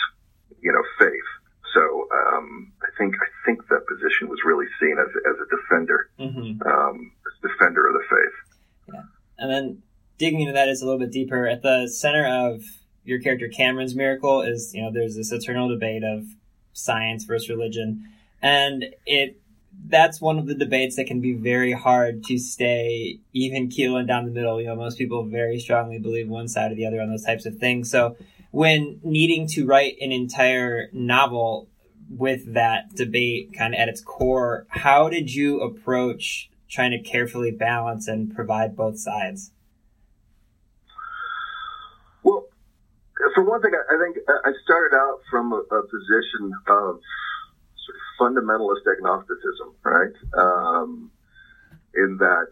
you 0.60 0.72
know 0.72 0.82
faith. 0.98 1.30
So 1.72 2.08
um, 2.12 2.72
I 2.82 2.88
think 2.98 3.14
I 3.16 3.26
think 3.46 3.66
that 3.68 3.86
position 3.86 4.28
was 4.28 4.40
really 4.44 4.66
seen 4.80 4.96
as 4.98 5.08
as 5.08 5.36
a 5.40 5.48
defender, 5.48 6.08
hmm 6.18 6.60
um, 6.68 7.12
defender 7.42 7.86
of 7.86 7.94
the 7.94 8.04
faith. 8.10 8.94
Yeah, 8.94 9.02
and 9.38 9.50
then 9.50 9.82
digging 10.18 10.40
into 10.40 10.52
that 10.52 10.68
is 10.68 10.82
a 10.82 10.84
little 10.84 11.00
bit 11.00 11.12
deeper. 11.12 11.46
At 11.46 11.62
the 11.62 11.88
center 11.88 12.26
of 12.26 12.62
your 13.04 13.20
character 13.20 13.48
Cameron's 13.48 13.94
miracle 13.94 14.42
is, 14.42 14.72
you 14.74 14.82
know, 14.82 14.90
there's 14.92 15.16
this 15.16 15.32
eternal 15.32 15.68
debate 15.68 16.02
of 16.04 16.24
science 16.72 17.24
versus 17.24 17.48
religion, 17.48 18.08
and 18.42 18.86
it 19.06 19.40
that's 19.86 20.20
one 20.20 20.38
of 20.38 20.46
the 20.46 20.54
debates 20.54 20.96
that 20.96 21.06
can 21.06 21.20
be 21.20 21.32
very 21.32 21.72
hard 21.72 22.22
to 22.24 22.38
stay 22.38 23.18
even 23.32 23.68
keel 23.68 23.96
and 23.96 24.06
down 24.06 24.24
the 24.24 24.30
middle. 24.30 24.60
You 24.60 24.68
know, 24.68 24.76
most 24.76 24.98
people 24.98 25.24
very 25.24 25.58
strongly 25.58 25.98
believe 25.98 26.28
one 26.28 26.48
side 26.48 26.72
or 26.72 26.74
the 26.74 26.86
other 26.86 27.00
on 27.00 27.10
those 27.10 27.24
types 27.24 27.44
of 27.44 27.56
things. 27.56 27.90
So 27.90 28.16
when 28.50 29.00
needing 29.02 29.48
to 29.48 29.66
write 29.66 29.96
an 30.00 30.12
entire 30.12 30.88
novel 30.92 31.68
with 32.08 32.54
that 32.54 32.94
debate 32.94 33.52
kind 33.56 33.74
of 33.74 33.80
at 33.80 33.88
its 33.88 34.00
core, 34.00 34.66
how 34.68 35.08
did 35.08 35.34
you 35.34 35.60
approach 35.60 36.50
trying 36.68 36.92
to 36.92 36.98
carefully 36.98 37.50
balance 37.50 38.08
and 38.08 38.34
provide 38.34 38.76
both 38.76 38.98
sides? 38.98 39.50
Well, 42.22 42.46
for 43.34 43.44
one 43.44 43.62
thing, 43.62 43.72
I 43.74 43.96
think 44.02 44.18
I 44.28 44.50
started 44.64 44.96
out 44.96 45.20
from 45.30 45.52
a, 45.52 45.56
a 45.56 45.82
position 45.86 46.52
of 46.68 47.00
sort 47.84 47.96
of 47.96 48.04
fundamentalist 48.18 48.86
agnosticism, 48.90 49.74
right? 49.84 50.14
Um, 50.36 51.10
in 51.94 52.16
that 52.18 52.50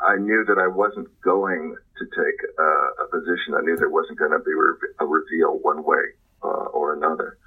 I 0.00 0.16
knew 0.16 0.44
that 0.48 0.58
I 0.58 0.66
wasn't 0.66 1.08
going 1.22 1.76
to 1.98 2.04
take 2.04 2.38
uh, 2.58 3.04
a 3.04 3.06
position. 3.10 3.54
I 3.54 3.62
knew 3.62 3.76
there 3.76 3.92
wasn't 3.92 4.18
going 4.18 4.32
to 4.32 4.40
be 4.40 4.52
a 4.98 5.06
reveal 5.06 5.58
one 5.60 5.84
way 5.84 6.16
uh, 6.42 6.72
or 6.72 6.94
another. 6.94 7.38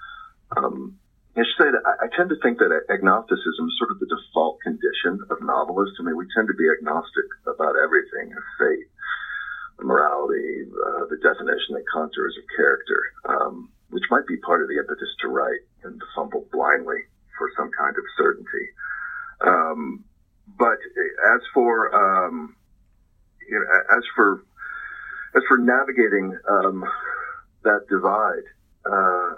Um, 0.56 0.98
I 1.36 1.42
should 1.42 1.66
say 1.66 1.72
that 1.74 1.82
I, 1.82 2.06
I 2.06 2.08
tend 2.16 2.30
to 2.30 2.38
think 2.46 2.60
that 2.60 2.70
agnosticism 2.94 3.66
is 3.66 3.76
sort 3.82 3.92
of 3.92 4.00
the 4.00 4.06
default 4.06 4.62
condition 4.62 5.20
of 5.30 5.42
novelists. 5.42 5.98
I 6.00 6.04
mean, 6.04 6.18
we 6.18 6.30
tend 6.36 6.48
to 6.48 6.54
be 6.54 6.70
agnostic 6.70 7.26
about 7.50 7.74
everything, 7.82 8.38
fate, 8.62 8.88
morality, 9.84 10.66
uh, 10.66 11.06
the 11.10 11.18
definition 11.18 11.76
and 11.76 11.86
contours 11.92 12.36
of 12.38 12.44
character, 12.56 13.14
um, 13.26 13.70
which 13.90 14.04
might 14.10 14.26
be 14.28 14.38
part 14.38 14.62
of 14.62 14.68
the 14.68 14.78
impetus 14.78 15.10
to 15.22 15.28
write 15.28 15.62
and 15.84 16.00
to 16.00 16.06
fumble 16.16 16.48
blindly 16.52 17.02
for 17.38 17.50
some 17.58 17.72
kind 17.78 17.96
of 17.98 18.04
certainty. 18.18 18.66
Um, 19.42 20.04
but 20.58 20.78
as 21.36 21.42
for 21.54 21.94
um, 21.94 22.56
you 23.48 23.60
know, 23.60 23.98
as 23.98 24.04
for 24.16 24.44
as 25.36 25.44
for 25.48 25.58
navigating 25.58 26.38
um, 26.50 26.84
that 27.64 27.86
divide, 27.90 28.46
uh, 28.86 29.36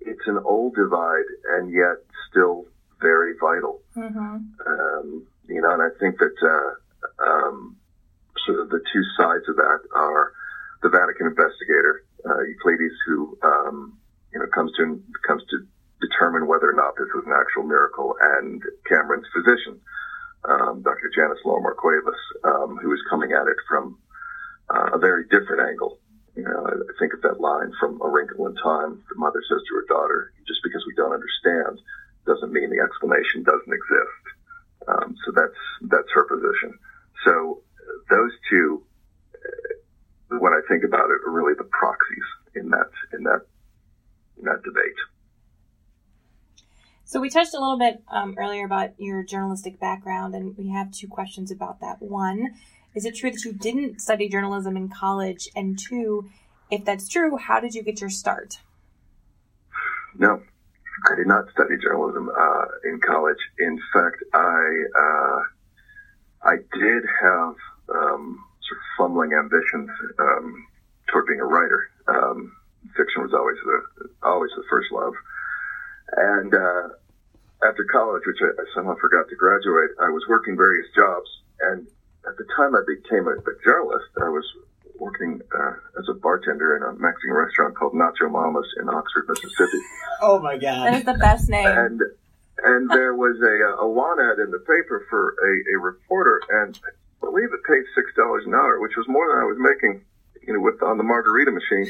it's 0.00 0.26
an 0.26 0.38
old 0.44 0.74
divide 0.74 1.28
and 1.54 1.72
yet 1.72 1.96
still 2.30 2.66
very 3.00 3.34
vital. 3.40 3.80
Mm-hmm. 3.96 4.36
Um, 4.66 5.26
you 5.48 5.60
know, 5.60 5.72
and 5.72 5.82
I 5.82 5.88
think 5.98 6.18
that 6.18 6.36
uh, 6.42 7.24
um, 7.24 7.76
sort 8.46 8.60
of 8.60 8.70
the 8.70 8.80
two 8.92 9.04
sides 9.16 9.48
of 9.48 9.56
that 9.56 9.80
are 9.94 10.32
the 10.82 10.88
Vatican 10.88 11.26
investigator 11.26 12.04
uh, 12.24 12.42
Euclides, 12.46 12.96
who 13.06 13.38
um, 13.42 13.98
you 14.32 14.38
know 14.38 14.46
comes 14.54 14.72
to 14.76 15.02
comes 15.26 15.42
to 15.50 15.66
determine 16.00 16.46
whether 16.46 16.68
or 16.68 16.74
not 16.74 16.94
this 16.98 17.08
was 17.14 17.24
an 17.26 17.32
actual 17.32 17.62
miracle, 17.62 18.14
and 18.20 18.62
Cameron's 18.88 19.26
physician, 19.32 19.78
um, 20.44 20.82
Dr. 20.82 21.10
Janice 21.14 21.38
Lomar 21.46 21.76
Cuevas, 21.76 22.18
um, 22.44 22.78
who 22.82 22.92
is 22.92 23.00
coming 23.08 23.32
at 23.32 23.46
it 23.46 23.56
from 23.68 23.98
uh, 24.70 24.90
a 24.94 24.98
very 24.98 25.24
different 25.30 25.62
angle 25.62 25.98
You 26.34 26.44
know, 26.44 26.66
I, 26.66 26.74
think 26.98 27.14
of 27.14 27.22
that 27.22 27.40
line 27.40 27.72
from 27.78 28.00
A 28.02 28.08
Wrinkle 28.08 28.46
in 28.46 28.54
Time. 28.56 29.02
The 29.08 29.18
mother 29.18 29.42
says 29.48 29.62
to 29.68 29.74
her 29.76 29.86
daughter, 29.88 30.32
"Just 30.46 30.60
because 30.64 30.82
we 30.86 30.94
don't 30.94 31.14
understand 31.14 31.78
doesn't 32.26 32.52
mean 32.52 32.70
the 32.70 32.82
explanation 32.82 33.42
doesn't 33.42 33.72
exist." 33.72 34.24
Um, 34.88 35.14
so 35.24 35.32
that's 35.32 35.60
that's 35.92 36.10
her 36.14 36.24
position. 36.24 36.78
So 37.24 37.62
those 38.10 38.32
two, 38.50 38.82
uh, 39.34 40.38
when 40.38 40.52
I 40.52 40.60
think 40.68 40.84
about 40.84 41.10
it, 41.10 41.26
are 41.26 41.32
really 41.32 41.54
the 41.56 41.64
proxies 41.64 42.28
in 42.54 42.70
that 42.70 42.90
in 43.12 43.24
that 43.24 43.42
in 44.38 44.44
that 44.44 44.62
debate. 44.62 44.98
So 47.04 47.20
we 47.20 47.28
touched 47.28 47.52
a 47.54 47.60
little 47.60 47.78
bit 47.78 48.02
um, 48.10 48.34
earlier 48.38 48.64
about 48.64 48.98
your 48.98 49.22
journalistic 49.22 49.78
background, 49.78 50.34
and 50.34 50.56
we 50.56 50.70
have 50.70 50.90
two 50.90 51.08
questions 51.08 51.50
about 51.50 51.80
that. 51.80 52.00
One, 52.00 52.54
is 52.94 53.04
it 53.04 53.16
true 53.16 53.30
that 53.30 53.44
you 53.44 53.52
didn't 53.52 54.00
study 54.00 54.28
journalism 54.28 54.76
in 54.76 54.88
college? 54.88 55.48
And 55.54 55.78
two, 55.78 56.30
if 56.70 56.86
that's 56.86 57.08
true, 57.08 57.36
how 57.36 57.60
did 57.60 57.74
you 57.74 57.82
get 57.82 58.00
your 58.00 58.08
start? 58.08 58.60
No, 60.16 60.42
I 61.10 61.14
did 61.16 61.26
not 61.26 61.50
study 61.52 61.74
journalism 61.82 62.30
uh, 62.30 62.64
in 62.84 63.00
college. 63.00 63.38
In 63.58 63.78
fact, 63.92 64.22
I 64.32 64.84
uh, 64.98 65.42
I 66.44 66.56
did 66.56 67.02
have 67.22 67.54
um, 67.94 68.38
sort 68.66 68.78
of 68.78 68.84
fumbling 68.98 69.32
ambitions 69.32 69.90
um, 70.18 70.66
toward 71.10 71.26
being 71.26 71.40
a 71.40 71.44
writer. 71.44 71.90
Um, 72.08 72.52
fiction 72.96 73.22
was 73.22 73.32
always 73.32 73.56
the 73.64 74.08
always 74.22 74.50
the 74.56 74.64
first 74.68 74.90
love, 74.92 75.14
and 76.16 76.54
uh, 76.54 76.88
after 77.64 77.84
college, 77.92 78.22
which 78.26 78.38
I, 78.42 78.50
I 78.60 78.64
somehow 78.74 78.96
forgot 79.00 79.28
to 79.28 79.36
graduate, 79.36 79.90
I 80.00 80.10
was 80.10 80.22
working 80.28 80.56
various 80.56 80.86
jobs, 80.94 81.30
and 81.60 81.86
at 82.26 82.36
the 82.36 82.46
time 82.56 82.74
I 82.74 82.82
became 82.86 83.26
a, 83.26 83.36
a 83.38 83.54
journalist, 83.64 84.10
I 84.20 84.28
was 84.28 84.44
working 84.98 85.40
uh, 85.54 85.74
as 85.98 86.08
a 86.08 86.14
bartender 86.14 86.76
in 86.76 86.82
a 86.82 86.92
Mexican 86.94 87.32
restaurant 87.32 87.76
called 87.76 87.94
Nacho 87.94 88.30
Mamas 88.30 88.66
in 88.80 88.88
Oxford, 88.88 89.26
Mississippi. 89.28 89.78
Oh 90.20 90.38
my 90.38 90.56
God, 90.56 90.86
That 90.86 90.94
is 90.94 91.04
the 91.04 91.14
best 91.14 91.48
name. 91.48 91.66
And 91.66 92.00
and 92.64 92.88
there 92.90 93.14
was 93.14 93.40
a, 93.40 93.82
a 93.82 93.88
want 93.88 94.20
ad 94.20 94.38
in 94.38 94.50
the 94.52 94.60
paper 94.60 95.04
for 95.10 95.34
a, 95.42 95.76
a 95.76 95.80
reporter, 95.80 96.40
and 96.48 96.78
I 97.22 97.30
believe 97.30 97.52
it 97.52 97.62
paid 97.64 97.84
six 97.94 98.10
dollars 98.16 98.44
an 98.46 98.54
hour, 98.54 98.80
which 98.80 98.96
was 98.96 99.06
more 99.08 99.28
than 99.30 99.38
I 99.38 99.46
was 99.46 99.56
making, 99.58 100.04
you 100.42 100.54
know, 100.54 100.60
with 100.60 100.82
on 100.82 100.98
the 100.98 101.04
margarita 101.04 101.50
machine. 101.52 101.86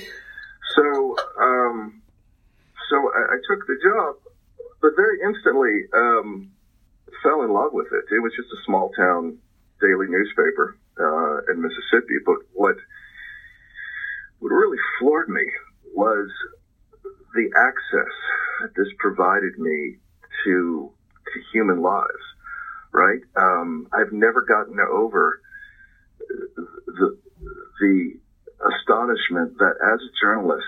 So, 0.77 1.17
um, 1.41 2.03
so 2.91 2.97
I, 3.17 3.35
I 3.35 3.37
took 3.49 3.67
the 3.67 3.79
job, 3.83 4.17
but 4.81 4.93
very 4.95 5.19
instantly 5.25 5.89
um, 5.95 6.53
fell 7.23 7.43
in 7.43 7.53
love 7.53 7.73
with 7.73 7.89
it. 7.93 8.15
It 8.15 8.21
was 8.21 8.33
just 8.37 8.49
a 8.53 8.61
small 8.67 8.91
town 8.93 9.39
daily 9.81 10.07
newspaper 10.09 10.77
uh, 11.01 11.53
in 11.53 11.63
Mississippi, 11.63 12.21
but 12.25 12.37
what 12.53 12.77
what 14.39 14.51
really 14.53 14.79
floored 14.99 15.29
me 15.29 15.45
was 15.95 16.29
the 17.35 17.49
access 17.57 18.13
that 18.61 18.71
this 18.77 18.89
provided 18.99 19.59
me 19.59 19.97
to 20.45 20.91
to 21.33 21.41
human 21.53 21.81
lives. 21.81 22.32
Right? 22.93 23.21
Um, 23.37 23.89
I've 23.93 24.13
never 24.13 24.43
gotten 24.43 24.79
over 24.81 25.41
the 26.87 27.19
the 27.81 28.15
astonishment 28.79 29.59
that 29.59 29.75
as 29.83 30.01
a 30.01 30.11
journalist, 30.21 30.65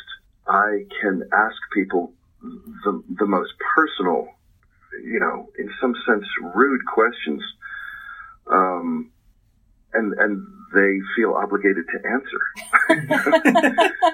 I 0.47 0.85
can 1.01 1.23
ask 1.33 1.57
people 1.73 2.13
the 2.85 3.03
the 3.19 3.27
most 3.27 3.53
personal, 3.75 4.29
you 5.03 5.21
know, 5.21 5.49
in 5.59 5.71
some 5.81 5.95
sense, 6.07 6.25
rude 6.55 6.85
questions, 6.87 7.43
um, 8.51 9.11
and 9.93 10.13
and 10.15 10.47
they 10.75 10.99
feel 11.17 11.35
obligated 11.35 11.85
to 11.93 11.99
answer. 12.09 13.91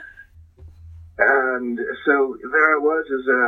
And 1.20 1.78
so 2.06 2.38
there 2.50 2.74
I 2.74 2.78
was 2.80 3.04
as 3.12 3.26
a, 3.28 3.40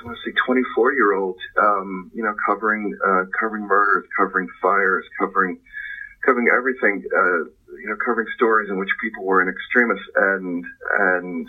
I 0.00 0.04
want 0.06 0.16
to 0.16 0.30
say, 0.30 0.34
24 0.46 0.92
year 0.92 1.14
old, 1.14 1.36
um, 1.60 2.12
you 2.14 2.22
know, 2.22 2.32
covering, 2.46 2.96
uh, 3.04 3.24
covering 3.40 3.66
murders, 3.66 4.06
covering 4.16 4.46
fires, 4.62 5.04
covering, 5.18 5.58
covering 6.24 6.46
everything, 6.56 7.02
uh, 7.12 7.50
you 7.82 7.88
know, 7.88 7.96
covering 8.04 8.28
stories 8.36 8.70
in 8.70 8.78
which 8.78 8.90
people 9.02 9.24
were 9.24 9.42
in 9.42 9.48
extremis 9.48 9.98
and, 10.14 10.64
and 11.00 11.48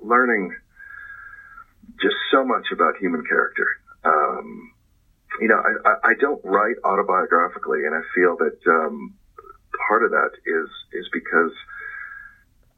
learning 0.00 0.52
just 2.02 2.16
so 2.32 2.44
much 2.44 2.66
about 2.72 2.96
human 2.96 3.22
character. 3.24 3.68
Um, 4.02 4.72
you 5.40 5.46
know, 5.46 5.62
I, 5.86 6.10
I 6.10 6.14
don't 6.18 6.40
write 6.44 6.74
autobiographically 6.82 7.86
and 7.86 7.94
I 7.94 8.02
feel 8.16 8.36
that, 8.38 8.58
um, 8.66 9.14
part 9.86 10.02
of 10.02 10.10
that 10.10 10.30
is, 10.44 10.68
is 10.92 11.08
because 11.12 11.52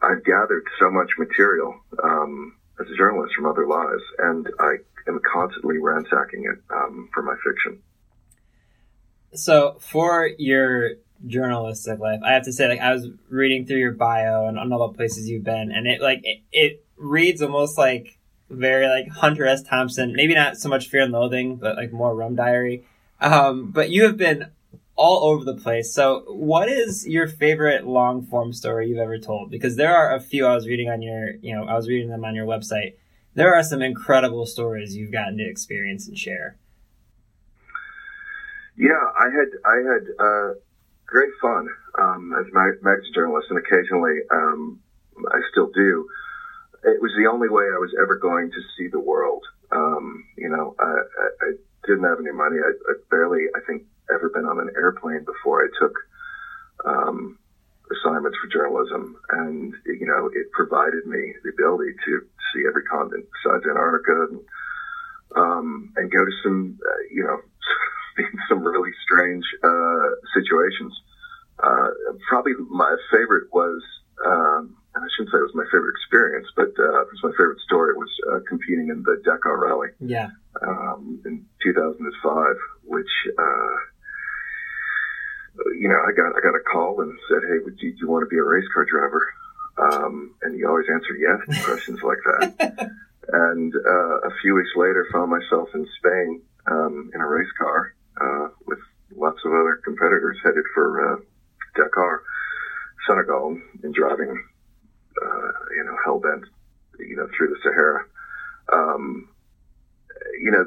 I've 0.02 0.24
gathered 0.24 0.64
so 0.78 0.90
much 0.90 1.10
material 1.18 1.78
um, 2.02 2.56
as 2.80 2.86
a 2.88 2.96
journalist 2.96 3.34
from 3.34 3.46
other 3.46 3.66
lives, 3.66 4.02
and 4.18 4.48
I 4.58 4.76
am 5.08 5.20
constantly 5.30 5.78
ransacking 5.78 6.44
it 6.44 6.58
um, 6.74 7.08
for 7.12 7.22
my 7.22 7.34
fiction. 7.44 7.82
So 9.34 9.76
for 9.80 10.30
your 10.38 10.92
journalistic 11.26 11.98
life, 11.98 12.20
I 12.24 12.32
have 12.32 12.44
to 12.44 12.52
say, 12.52 12.68
like, 12.68 12.80
I 12.80 12.92
was 12.92 13.08
reading 13.28 13.66
through 13.66 13.78
your 13.78 13.92
bio 13.92 14.46
and 14.46 14.58
on 14.58 14.72
all 14.72 14.88
the 14.88 14.96
places 14.96 15.28
you've 15.28 15.44
been, 15.44 15.70
and 15.70 15.86
it 15.86 16.00
like 16.00 16.20
it, 16.24 16.40
it 16.52 16.84
reads 16.96 17.42
almost 17.42 17.78
like 17.78 18.18
very 18.48 18.88
like 18.88 19.08
Hunter 19.08 19.46
S. 19.46 19.62
Thompson. 19.62 20.14
Maybe 20.14 20.34
not 20.34 20.56
so 20.56 20.68
much 20.68 20.88
Fear 20.88 21.02
and 21.02 21.12
Loathing, 21.12 21.56
but 21.56 21.76
like 21.76 21.92
more 21.92 22.14
Rum 22.14 22.34
Diary. 22.36 22.84
Um, 23.20 23.70
but 23.70 23.90
you 23.90 24.04
have 24.04 24.16
been 24.16 24.46
all 25.00 25.30
over 25.30 25.44
the 25.44 25.56
place. 25.56 25.94
So, 25.94 26.24
what 26.28 26.68
is 26.68 27.06
your 27.08 27.26
favorite 27.26 27.86
long 27.86 28.22
form 28.22 28.52
story 28.52 28.88
you've 28.88 28.98
ever 28.98 29.18
told? 29.18 29.50
Because 29.50 29.76
there 29.76 29.96
are 29.96 30.14
a 30.14 30.20
few 30.20 30.46
I 30.46 30.54
was 30.54 30.66
reading 30.68 30.90
on 30.90 31.00
your, 31.00 31.36
you 31.40 31.56
know, 31.56 31.64
I 31.64 31.74
was 31.74 31.88
reading 31.88 32.10
them 32.10 32.22
on 32.22 32.34
your 32.34 32.44
website. 32.44 32.96
There 33.34 33.54
are 33.54 33.62
some 33.62 33.80
incredible 33.80 34.44
stories 34.44 34.94
you've 34.94 35.10
gotten 35.10 35.38
to 35.38 35.48
experience 35.48 36.06
and 36.06 36.18
share. 36.18 36.58
Yeah, 38.76 39.00
I 39.18 39.30
had 39.30 39.48
I 39.64 39.76
had 39.90 40.04
uh, 40.18 40.48
great 41.06 41.32
fun 41.40 41.68
um, 41.98 42.34
as 42.38 42.46
a 42.46 42.54
mag- 42.54 42.82
magazine 42.82 43.14
journalist, 43.14 43.46
and 43.48 43.58
occasionally 43.58 44.20
um, 44.30 44.80
I 45.28 45.40
still 45.50 45.70
do. 45.74 46.06
It 46.84 47.00
was 47.00 47.12
the 47.16 47.26
only 47.26 47.48
way 47.48 47.64
I 47.64 47.78
was 47.78 47.94
ever 48.02 48.18
going 48.18 48.50
to 48.50 48.60
see 48.76 48.88
the 48.88 49.00
world. 49.00 49.44
Um, 49.72 50.24
you 50.36 50.50
know, 50.50 50.74
I, 50.78 50.84
I, 50.84 51.26
I 51.40 51.52
didn't 51.86 52.04
have 52.04 52.20
any 52.20 52.32
money. 52.32 52.56
I, 52.56 52.72
I 52.90 52.94
barely, 53.10 53.44
I 53.56 53.60
think, 53.66 53.84
ever 54.14 54.28
been 54.28 54.44
on 54.46 54.58
an 54.60 54.70
airplane 54.76 55.24
before 55.24 55.62
I 55.64 55.68
took 55.78 55.94
um, 56.84 57.38
assignments 57.90 58.38
for 58.40 58.48
journalism, 58.48 59.16
and 59.30 59.74
you 59.86 60.06
know, 60.06 60.30
it 60.32 60.50
provided 60.52 61.06
me 61.06 61.34
the 61.42 61.50
ability 61.50 61.92
to 62.06 62.20
see 62.52 62.62
every 62.66 62.82
continent 62.84 63.26
besides 63.42 63.64
Antarctica, 63.66 64.26
and, 64.30 64.40
um, 65.36 65.92
and 65.96 66.10
go 66.10 66.24
to 66.24 66.30
some, 66.42 66.78
uh, 66.86 67.02
you 67.10 67.22
know, 67.24 67.38
some 68.48 68.62
really 68.62 68.90
strange 69.04 69.44
uh, 69.62 70.08
situations. 70.34 70.92
Uh, 71.62 71.88
probably 72.28 72.52
my 72.70 72.96
favorite 73.12 73.44
was, 73.52 73.82
um, 74.24 74.76
and 74.94 75.04
I 75.04 75.08
shouldn't 75.14 75.30
say 75.32 75.38
it 75.38 75.42
was 75.50 75.54
my 75.54 75.66
favorite 75.70 75.92
experience, 76.00 76.46
but 76.56 76.70
uh, 76.78 77.00
it 77.02 77.08
was 77.12 77.20
my 77.22 77.30
favorite 77.32 77.60
story 77.60 77.94
was 77.94 78.10
uh, 78.32 78.40
competing 78.48 78.88
in 78.88 79.02
the 79.02 79.20
Dakar 79.24 79.58
Rally 79.60 79.88
Yeah. 80.00 80.28
um, 80.66 81.20
in 81.26 81.44
2005, 81.62 82.56
which 82.84 83.10
uh, 83.38 83.76
you 85.78 85.88
know 85.88 86.00
I 86.06 86.12
got 86.12 86.36
I 86.36 86.40
got 86.40 86.54
a 86.54 86.64
call 86.72 87.00
and 87.00 87.18
said, 87.28 87.42
"Hey, 87.48 87.58
would 87.64 87.80
you, 87.80 87.92
do 87.92 87.98
you 88.00 88.08
want 88.08 88.22
to 88.22 88.28
be 88.28 88.38
a 88.38 88.44
race 88.44 88.68
car 88.72 88.84
driver?" 88.84 89.26
Um, 89.78 90.34
and 90.42 90.58
you 90.58 90.68
always 90.68 90.86
answer 90.92 91.14
yes 91.16 91.40
to 91.48 91.64
questions 91.64 92.00
like 92.02 92.18
that. 92.26 92.90
and 93.32 93.72
uh, 93.74 94.28
a 94.28 94.30
few 94.42 94.54
weeks 94.54 94.70
later, 94.76 95.06
found 95.12 95.30
myself 95.30 95.68
in 95.74 95.86
Spain 95.98 96.42
um, 96.66 97.10
in 97.14 97.20
a 97.20 97.26
race 97.26 97.50
car 97.58 97.94
uh, 98.20 98.48
with 98.66 98.78
lots 99.16 99.38
of 99.44 99.52
other 99.52 99.80
competitors 99.84 100.36
headed 100.44 100.64
for 100.74 101.14
uh, 101.14 101.20
Dakar, 101.76 102.22
Senegal, 103.06 103.58
and 103.82 103.94
driving, 103.94 104.44
uh, 105.22 105.52
you 105.76 105.84
know, 105.84 105.96
hell 106.04 106.20
bent, 106.20 106.44
you 106.98 107.16
know, 107.16 107.28
through 107.36 107.48
the 107.48 107.56
Sahara. 107.62 108.04
Um, 108.72 109.28
you 110.40 110.50
know, 110.50 110.64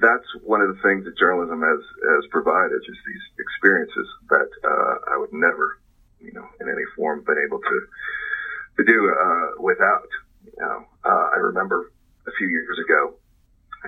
that's 0.00 0.26
one 0.42 0.60
of 0.60 0.74
the 0.74 0.80
things 0.82 1.04
that 1.04 1.16
journalism 1.16 1.60
has, 1.60 1.82
has 2.16 2.24
provided, 2.30 2.80
just 2.84 3.00
these 3.06 3.24
experiences 3.38 4.08
that 4.28 4.50
uh, 4.64 4.94
I 5.12 5.16
would 5.18 5.32
never, 5.32 5.78
you 6.20 6.32
know, 6.32 6.48
in 6.60 6.68
any 6.68 6.84
form 6.96 7.22
been 7.24 7.38
able 7.44 7.60
to 7.60 7.76
to 8.78 8.82
do 8.84 8.98
uh, 9.12 9.62
without. 9.62 10.08
You 10.44 10.62
know, 10.64 10.84
uh, 11.04 11.26
I 11.36 11.38
remember 11.52 11.92
a 12.26 12.32
few 12.38 12.48
years 12.48 12.78
ago 12.78 13.14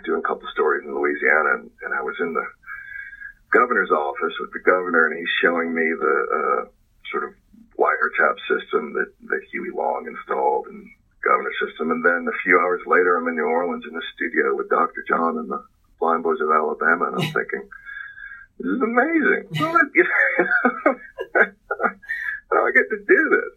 doing 0.05 0.20
a 0.20 0.29
couple 0.29 0.48
stories 0.53 0.85
in 0.85 0.94
Louisiana, 0.94 1.61
and, 1.61 1.70
and 1.85 1.94
I 1.94 2.03
was 2.03 2.16
in 2.20 2.33
the 2.33 2.46
governor's 3.53 3.90
office 3.90 4.33
with 4.40 4.53
the 4.53 4.64
governor, 4.64 5.09
and 5.09 5.18
he's 5.18 5.35
showing 5.40 5.75
me 5.75 5.85
the 5.85 6.16
uh, 6.33 6.62
sort 7.11 7.25
of 7.25 7.33
wiretap 7.77 8.37
system 8.48 8.92
that, 8.94 9.12
that 9.29 9.40
Huey 9.53 9.70
Long 9.75 10.07
installed 10.09 10.66
and 10.68 10.88
governor 11.25 11.53
system. 11.61 11.90
And 11.90 12.05
then 12.05 12.27
a 12.29 12.37
few 12.42 12.59
hours 12.59 12.81
later, 12.87 13.16
I'm 13.16 13.29
in 13.29 13.37
New 13.37 13.48
Orleans 13.48 13.85
in 13.87 13.94
the 13.94 14.03
studio 14.16 14.57
with 14.57 14.68
Dr. 14.68 15.05
John 15.09 15.38
and 15.38 15.51
the 15.51 15.62
Blind 16.03 16.25
Boys 16.25 16.41
of 16.41 16.51
Alabama, 16.51 17.07
and 17.07 17.15
I'm 17.23 17.31
thinking, 17.38 17.62
this 18.59 18.67
is 18.67 18.83
amazing. 18.83 19.47
How 22.51 22.51
do 22.51 22.59
I 22.59 22.73
get 22.75 22.91
to 22.91 22.99
do 23.07 23.31
this? 23.31 23.55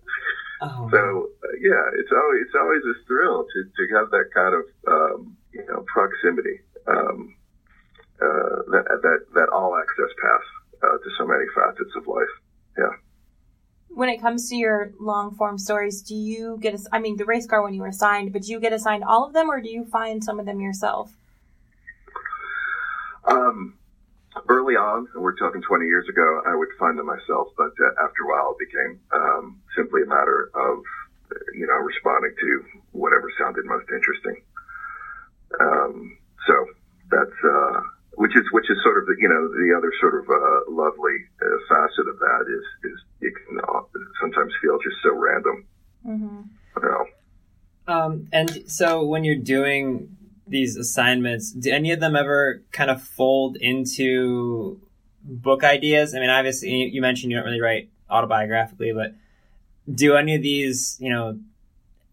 Oh, 0.61 0.87
So, 0.91 1.29
uh, 1.43 1.47
yeah, 1.59 1.89
it's 1.97 2.11
always 2.13 2.45
it's 2.45 2.53
always 2.55 2.83
a 2.85 2.93
thrill 3.07 3.47
to, 3.51 3.63
to 3.65 3.87
have 3.97 4.11
that 4.11 4.29
kind 4.33 4.53
of 4.53 4.61
um, 4.87 5.35
you 5.53 5.65
know 5.67 5.83
proximity, 5.91 6.61
um, 6.87 7.35
uh, 8.21 8.61
that 8.71 8.85
that 9.01 9.25
that 9.33 9.49
all 9.49 9.75
access 9.75 10.13
pass 10.21 10.43
uh, 10.83 10.97
to 10.97 11.09
so 11.17 11.25
many 11.25 11.45
facets 11.55 11.95
of 11.97 12.05
life. 12.07 12.29
Yeah. 12.77 12.93
When 13.89 14.09
it 14.09 14.21
comes 14.21 14.47
to 14.49 14.55
your 14.55 14.91
long 14.99 15.33
form 15.35 15.57
stories, 15.57 16.03
do 16.03 16.13
you 16.15 16.57
get? 16.61 16.79
I 16.93 16.99
mean, 16.99 17.17
the 17.17 17.25
race 17.25 17.47
car 17.47 17.63
when 17.63 17.73
you 17.73 17.81
were 17.81 17.87
assigned, 17.87 18.31
but 18.31 18.43
do 18.43 18.51
you 18.51 18.59
get 18.59 18.71
assigned 18.71 19.03
all 19.03 19.25
of 19.25 19.33
them, 19.33 19.49
or 19.49 19.59
do 19.61 19.69
you 19.69 19.83
find 19.83 20.23
some 20.23 20.39
of 20.39 20.45
them 20.45 20.61
yourself? 20.61 21.17
Um, 23.27 23.73
early 24.49 24.75
on, 24.75 25.07
and 25.13 25.23
we're 25.23 25.35
talking 25.35 25.61
20 25.61 25.85
years 25.85 26.07
ago, 26.09 26.41
I 26.45 26.55
would 26.55 26.69
find 26.77 26.97
them 26.97 27.05
myself, 27.07 27.49
but 27.57 27.71
uh, 27.79 28.03
after 28.03 28.23
a 28.23 28.27
while, 28.27 28.55
it 28.59 28.67
became 28.67 28.99
um, 29.13 29.61
simply 29.75 30.03
a 30.03 30.05
matter 30.05 30.51
of 30.53 30.83
you 31.53 31.65
know 31.65 31.79
responding 31.81 32.35
to 32.39 32.49
whatever 32.91 33.31
sounded 33.39 33.65
most 33.65 33.87
interesting. 33.89 34.43
Um, 35.59 36.17
so 36.47 36.53
that's 37.09 37.39
uh, 37.43 37.79
which 38.15 38.35
is 38.35 38.43
which 38.51 38.69
is 38.69 38.77
sort 38.83 38.99
of 38.99 39.07
the 39.07 39.15
you 39.19 39.29
know 39.29 39.47
the 39.49 39.73
other 39.75 39.91
sort 39.99 40.15
of 40.21 40.29
uh, 40.29 40.71
lovely 40.71 41.17
uh, 41.41 41.57
facet 41.69 42.07
of 42.07 42.19
that 42.19 42.45
is 42.49 42.91
is 42.91 42.97
it 43.21 43.33
can 43.47 43.59
sometimes 44.21 44.53
feel 44.61 44.77
just 44.83 44.97
so 45.03 45.15
random. 45.15 45.65
Mm-hmm. 46.05 46.41
You 46.77 46.89
know? 46.89 47.05
Um, 47.87 48.27
and 48.31 48.63
so 48.69 49.05
when 49.05 49.23
you're 49.23 49.35
doing 49.35 50.14
these 50.47 50.77
assignments, 50.77 51.51
do 51.51 51.71
any 51.71 51.91
of 51.91 51.99
them 51.99 52.15
ever 52.15 52.63
kind 52.71 52.89
of 52.89 53.01
fold 53.01 53.57
into 53.57 54.79
book 55.23 55.63
ideas? 55.63 56.13
I 56.13 56.19
mean, 56.19 56.29
obviously, 56.29 56.69
you 56.69 57.01
mentioned 57.01 57.31
you 57.31 57.37
don't 57.37 57.45
really 57.45 57.61
write 57.61 57.89
autobiographically, 58.09 58.93
but 58.93 59.15
do 59.93 60.15
any 60.15 60.35
of 60.35 60.41
these, 60.41 60.97
you 60.99 61.09
know, 61.09 61.39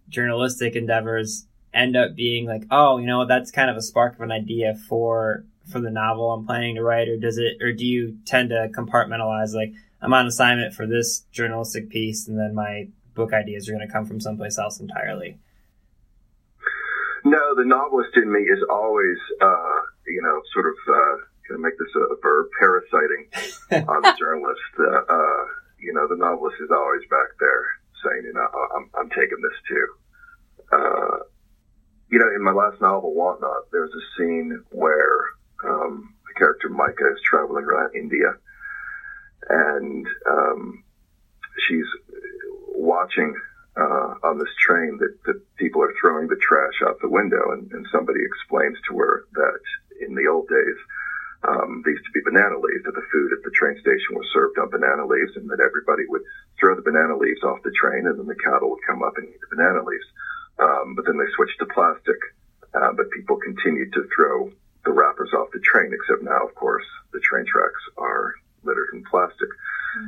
journalistic 0.08 0.76
endeavors 0.76 1.46
end 1.74 1.96
up 1.96 2.14
being 2.14 2.46
like, 2.46 2.64
oh, 2.70 2.98
you 2.98 3.06
know, 3.06 3.26
that's 3.26 3.50
kind 3.50 3.70
of 3.70 3.76
a 3.76 3.82
spark 3.82 4.14
of 4.14 4.20
an 4.20 4.32
idea 4.32 4.74
for 4.88 5.44
for 5.70 5.80
the 5.80 5.90
novel 5.90 6.32
I'm 6.32 6.44
planning 6.44 6.74
to 6.74 6.82
write, 6.82 7.08
or 7.08 7.16
does 7.16 7.38
it, 7.38 7.62
or 7.62 7.72
do 7.72 7.86
you 7.86 8.18
tend 8.24 8.50
to 8.50 8.68
compartmentalize 8.76 9.54
like 9.54 9.72
I'm 10.00 10.12
on 10.12 10.26
assignment 10.26 10.74
for 10.74 10.86
this 10.86 11.20
journalistic 11.32 11.88
piece, 11.88 12.26
and 12.26 12.38
then 12.38 12.54
my 12.54 12.88
book 13.14 13.32
ideas 13.32 13.68
are 13.68 13.72
going 13.72 13.86
to 13.86 13.92
come 13.92 14.04
from 14.04 14.20
someplace 14.20 14.58
else 14.58 14.80
entirely? 14.80 15.38
No, 17.32 17.54
the 17.56 17.64
novelist 17.64 18.12
in 18.16 18.30
me 18.30 18.40
is 18.40 18.60
always, 18.68 19.16
uh, 19.40 19.80
you 20.06 20.20
know, 20.20 20.36
sort 20.52 20.66
of 20.66 20.76
uh, 20.84 21.16
going 21.48 21.56
to 21.56 21.64
make 21.64 21.78
this 21.78 21.88
a, 21.96 22.20
verb, 22.20 22.48
parasiting 22.60 23.88
on 23.88 24.02
the 24.02 24.14
journalist. 24.20 24.60
Uh, 24.76 25.00
uh, 25.08 25.44
you 25.80 25.94
know, 25.94 26.06
the 26.08 26.20
novelist 26.20 26.60
is 26.60 26.68
always 26.70 27.00
back 27.08 27.32
there 27.40 27.64
saying, 28.04 28.24
you 28.28 28.34
know, 28.34 28.46
I'm, 28.76 28.90
I'm 29.00 29.08
taking 29.08 29.40
this 29.40 29.58
too. 29.64 29.86
Uh, 30.76 31.16
you 32.10 32.18
know, 32.18 32.28
in 32.36 32.44
my 32.44 32.52
last 32.52 32.82
novel, 32.82 33.14
Want 33.14 33.40
Not, 33.40 33.64
there's 33.72 33.96
a 33.96 34.04
scene 34.18 34.62
where 34.70 35.16
um, 35.64 36.12
the 36.28 36.34
character 36.38 36.68
Micah 36.68 37.16
is 37.16 37.20
traveling 37.24 37.64
around 37.64 37.96
India, 37.96 38.36
and 39.48 40.06
um, 40.28 40.84
she's 41.66 41.88
watching 42.76 43.34
uh, 43.76 44.14
on 44.24 44.38
this 44.38 44.52
train 44.60 44.98
that, 45.00 45.16
that 45.24 45.40
people 45.56 45.82
are 45.82 45.94
throwing 46.00 46.28
the 46.28 46.40
trash 46.40 46.82
out 46.84 47.00
the 47.00 47.08
window, 47.08 47.52
and, 47.52 47.70
and 47.72 47.86
somebody 47.90 48.20
explains 48.20 48.76
to 48.88 48.98
her 48.98 49.24
that 49.32 49.60
in 50.04 50.14
the 50.14 50.28
old 50.28 50.48
days, 50.48 50.78
um, 51.48 51.82
used 51.86 52.04
to 52.04 52.14
be 52.14 52.22
banana 52.22 52.54
leaves, 52.60 52.84
that 52.84 52.94
the 52.94 53.08
food 53.10 53.32
at 53.32 53.42
the 53.42 53.50
train 53.50 53.74
station 53.80 54.14
was 54.14 54.28
served 54.32 54.58
on 54.58 54.70
banana 54.70 55.06
leaves, 55.06 55.34
and 55.34 55.48
that 55.50 55.64
everybody 55.64 56.04
would 56.06 56.22
throw 56.60 56.76
the 56.76 56.86
banana 56.86 57.16
leaves 57.16 57.42
off 57.42 57.64
the 57.64 57.74
train, 57.74 58.06
and 58.06 58.18
then 58.18 58.26
the 58.28 58.38
cattle 58.44 58.70
would 58.70 58.86
come 58.86 59.02
up 59.02 59.16
and 59.16 59.26
eat 59.26 59.40
the 59.40 59.56
banana 59.56 59.82
leaves. 59.82 60.06
Um, 60.60 60.94
but 60.94 61.06
then 61.06 61.18
they 61.18 61.30
switched 61.34 61.58
to 61.58 61.66
plastic, 61.66 62.20
uh, 62.74 62.92
but 62.94 63.10
people 63.10 63.40
continued 63.42 63.92
to 63.94 64.06
throw 64.14 64.52
the 64.84 64.92
wrappers 64.92 65.32
off 65.32 65.50
the 65.52 65.64
train, 65.64 65.90
except 65.90 66.22
now, 66.22 66.46
of 66.46 66.54
course, 66.54 66.86
the 67.12 67.20
train 67.20 67.46
tracks 67.46 67.82
are 67.96 68.34
littered 68.64 68.88
in 68.92 69.04
plastic. 69.04 69.48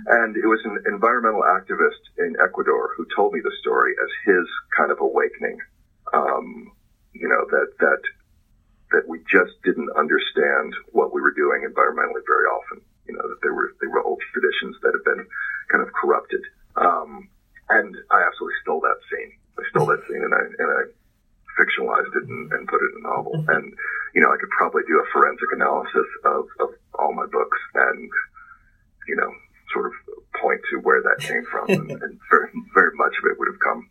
And 0.07 0.37
it 0.37 0.47
was 0.47 0.61
an 0.65 0.83
environmental 0.87 1.43
activist 1.43 2.01
in 2.19 2.37
Ecuador 2.43 2.91
who 2.97 3.07
told 3.15 3.35
me 3.35 3.41
the 3.45 3.53
story 3.61 3.93
as 4.03 4.11
his 4.25 4.47
kind 4.77 4.91
of 4.91 5.01
awakening. 5.01 5.59
Um, 6.13 6.73
you 7.13 7.29
know 7.29 7.47
that 7.51 7.69
that 7.81 8.03
that 8.93 9.09
we 9.09 9.19
just 9.31 9.53
didn't 9.65 9.91
understand 9.97 10.75
what 10.93 11.13
we 11.13 11.21
were 11.21 11.35
doing 11.35 11.67
environmentally 11.67 12.25
very 12.27 12.47
often. 12.47 12.81
You 13.07 13.15
know 13.15 13.29
that 13.29 13.41
there 13.43 13.55
were 13.55 13.73
there 13.81 13.91
were 13.91 14.03
old 14.03 14.21
traditions 14.33 14.77
that 14.83 14.93
had 14.93 15.05
been 15.05 15.27
kind 15.71 15.83
of 15.83 15.93
corrupted. 15.93 16.43
Um, 16.77 17.29
and 17.71 17.97
I 18.11 18.25
absolutely 18.27 18.59
stole 18.63 18.81
that 18.81 19.01
scene. 19.09 19.33
I 19.59 19.63
stole 19.71 19.87
that 19.87 20.03
scene 20.09 20.23
and 20.23 20.35
I 20.35 20.43
and 20.59 20.69
I 20.69 20.83
fictionalized 21.57 22.13
it 22.13 22.29
and, 22.29 22.53
and 22.53 22.69
put 22.69 22.83
it 22.83 22.91
in 22.93 23.05
a 23.05 23.09
novel. 23.09 23.45
And 23.49 23.73
you 24.15 24.21
know 24.21 24.31
I 24.33 24.37
could 24.37 24.51
probably 24.51 24.83
do 24.87 25.01
a 25.01 25.07
forensic 25.13 25.49
analysis 25.53 26.09
of, 26.25 26.45
of 26.61 26.69
all 26.99 27.15
my 27.15 27.27
books 27.27 27.59
and 27.75 28.11
you 29.09 29.17
know 29.17 29.31
sort 29.73 29.87
of 29.87 29.95
point 30.41 30.61
to 30.71 30.79
where 30.79 31.03
and, 31.69 31.91
and 32.03 32.21
very, 32.31 32.51
very 32.75 32.91
much 32.95 33.13
of 33.19 33.31
it 33.31 33.39
would 33.39 33.49
have 33.49 33.61
come, 33.61 33.89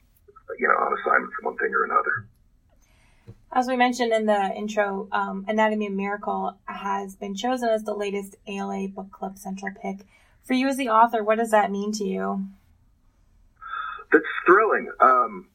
you 0.60 0.68
know, 0.68 0.76
on 0.76 0.98
assignment 1.00 1.34
from 1.34 1.46
one 1.46 1.58
thing 1.58 1.74
or 1.74 1.84
another. 1.84 2.28
As 3.56 3.68
we 3.68 3.76
mentioned 3.76 4.12
in 4.12 4.26
the 4.26 4.52
intro, 4.56 5.08
um, 5.12 5.46
Anatomy 5.48 5.86
of 5.86 5.94
Miracle 5.94 6.58
has 6.66 7.16
been 7.16 7.36
chosen 7.36 7.70
as 7.70 7.84
the 7.84 7.94
latest 7.94 8.36
ALA 8.48 8.88
Book 8.88 9.12
Club 9.12 9.38
Central 9.38 9.72
pick. 9.80 10.08
For 10.44 10.56
you 10.56 10.68
as 10.68 10.78
the 10.78 10.90
author, 10.90 11.24
what 11.24 11.38
does 11.38 11.52
that 11.52 11.70
mean 11.70 11.92
to 11.94 12.04
you? 12.04 12.48
That's 14.12 14.26
thrilling. 14.46 14.92
Um, 15.00 15.48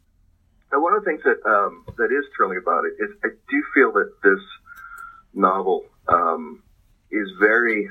and 0.70 0.82
one 0.82 0.94
of 0.94 1.04
the 1.04 1.10
things 1.10 1.22
that 1.24 1.44
um, 1.48 1.84
that 1.96 2.12
is 2.12 2.24
thrilling 2.36 2.58
about 2.58 2.84
it 2.84 3.02
is 3.02 3.10
I 3.24 3.28
do 3.50 3.62
feel 3.74 3.92
that 3.92 4.12
this 4.22 4.40
novel 5.34 5.84
um, 6.06 6.62
is 7.10 7.28
very 7.40 7.90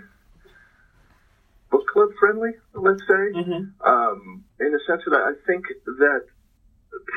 book 1.72 1.86
club 1.92 2.10
friendly, 2.20 2.52
let's 2.74 3.02
say, 3.08 3.24
Mm-hmm. 3.36 3.62
um, 3.88 4.44
in 4.60 4.72
the 4.72 4.80
sense 4.88 5.02
that 5.06 5.22
I 5.22 5.34
think 5.46 5.66
that 5.86 6.22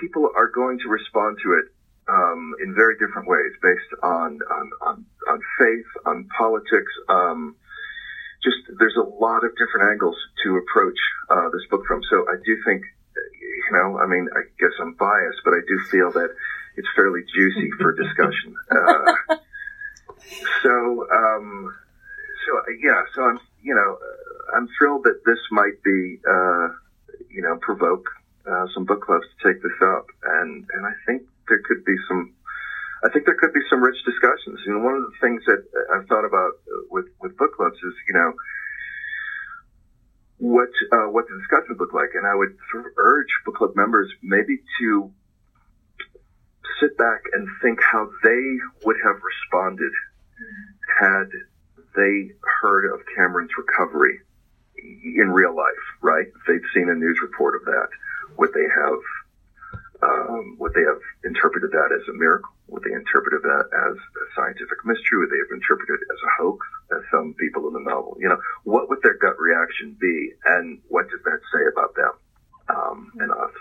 people 0.01 0.31
are 0.35 0.49
going 0.49 0.79
to 0.81 0.89
respond 0.89 1.39
to 1.45 1.53
it 1.55 1.67
um, 2.09 2.55
in 2.63 2.75
very 2.75 2.97
different 2.99 3.29
ways, 3.29 3.53
based 3.63 3.93
on 4.03 4.39
on, 4.51 4.71
on, 4.83 5.05
on 5.29 5.39
faith, 5.59 5.87
on 6.07 6.27
politics. 6.37 6.93
Um, 7.09 7.55
just 8.43 8.57
there's 8.79 8.97
a 8.97 9.03
lot 9.05 9.45
of 9.45 9.53
different 9.57 9.91
angles 9.93 10.17
to 10.45 10.57
approach 10.57 10.99
uh, 11.29 11.49
this 11.53 11.63
book 11.71 11.83
from. 11.87 12.01
So 12.11 12.25
I 12.29 12.37
do 12.45 12.57
think, 12.65 12.83
you 13.15 13.73
know, 13.73 13.99
I 13.99 14.07
mean, 14.07 14.29
I 14.35 14.43
guess 14.59 14.73
I'm 14.81 14.95
biased, 14.95 15.41
but 15.45 15.53
I 15.53 15.61
do 15.69 15.79
feel 15.91 16.11
that 16.13 16.31
it's 16.77 16.89
fairly 16.97 17.21
juicy 17.35 17.71
for 17.79 17.93
discussion. 17.93 18.55
Uh, 18.71 19.37
so, 20.63 21.07
um, 21.13 21.75
so 22.47 22.53
yeah, 22.83 23.03
so 23.15 23.23
I'm, 23.25 23.39
you 23.63 23.75
know, 23.75 23.99
I'm 24.61 24.69
thrilled 24.77 25.05
that 25.09 25.25
this 25.25 25.41
might 25.51 25.81
be, 25.81 26.21
uh, 26.21 26.69
you 27.33 27.41
know, 27.41 27.57
provoke 27.65 28.05
uh, 28.45 28.67
some 28.75 28.85
book 28.85 29.01
clubs 29.01 29.25
to 29.25 29.49
take 29.49 29.63
this 29.63 29.81
up, 29.81 30.05
and 30.45 30.69
and 30.77 30.85
I 30.85 30.93
think 31.07 31.23
there 31.49 31.65
could 31.65 31.83
be 31.83 31.97
some. 32.07 32.35
I 33.03 33.09
think 33.09 33.25
there 33.25 33.41
could 33.41 33.55
be 33.55 33.65
some 33.71 33.81
rich 33.81 33.97
discussions. 34.05 34.61
You 34.67 34.77
know, 34.77 34.85
one 34.85 35.01
of 35.01 35.09
the 35.09 35.17
things 35.17 35.41
that 35.49 35.65
I've 35.97 36.05
thought 36.13 36.29
about 36.29 36.61
with 36.91 37.07
with 37.23 37.39
book 37.39 37.57
clubs 37.57 37.79
is, 37.81 37.95
you 38.05 38.13
know, 38.13 38.33
what 40.37 40.69
uh, 40.93 41.09
what 41.09 41.25
the 41.25 41.41
discussion 41.41 41.73
would 41.73 41.81
look 41.81 41.95
like, 41.97 42.13
and 42.13 42.27
I 42.29 42.37
would 42.37 42.53
sort 42.71 42.85
of 42.85 42.93
urge 43.01 43.33
book 43.47 43.57
club 43.57 43.73
members 43.75 44.13
maybe 44.21 44.61
to 44.81 45.11
sit 46.85 46.99
back 46.99 47.25
and 47.33 47.49
think 47.63 47.81
how 47.81 48.13
they 48.23 48.45
would 48.85 48.97
have 49.09 49.17
responded 49.25 49.93
had 51.01 51.33
they 51.97 52.29
heard 52.61 52.93
of 52.93 53.01
Cameron's 53.17 53.57
recovery 53.57 54.21
in 54.83 55.31
real 55.31 55.55
life, 55.55 55.85
right? 56.03 56.27
They've 56.47 56.65
seen 56.75 56.89
a 56.89 56.95
news 56.95 57.19
report 57.23 57.55
of 57.57 57.65
that, 57.65 57.89
would 58.37 58.53
they 58.53 58.67
have 58.69 59.01
um, 60.03 60.57
would 60.59 60.73
they 60.73 60.81
have 60.81 61.01
interpreted 61.25 61.71
that 61.73 61.93
as 61.93 62.09
a 62.09 62.17
miracle? 62.17 62.51
Would 62.69 62.85
they 62.85 62.93
interpreted 62.93 63.43
that 63.43 63.65
as 63.69 63.97
a 63.97 64.25
scientific 64.35 64.81
mystery? 64.85 65.19
Would 65.19 65.31
they 65.31 65.43
have 65.45 65.53
interpreted 65.53 66.01
it 66.01 66.09
as 66.09 66.21
a 66.25 66.31
hoax, 66.41 66.67
as 66.93 67.03
some 67.11 67.35
people 67.39 67.69
in 67.69 67.75
the 67.75 67.81
novel? 67.81 68.17
You 68.19 68.31
know, 68.31 68.41
what 68.65 68.89
would 68.89 69.03
their 69.03 69.19
gut 69.19 69.39
reaction 69.39 69.97
be, 70.01 70.33
and 70.47 70.81
what 70.89 71.11
does 71.11 71.21
that 71.25 71.41
say 71.53 71.63
about 71.71 71.95
them 71.95 72.13
um, 72.69 73.13
and 73.21 73.31
us? 73.31 73.53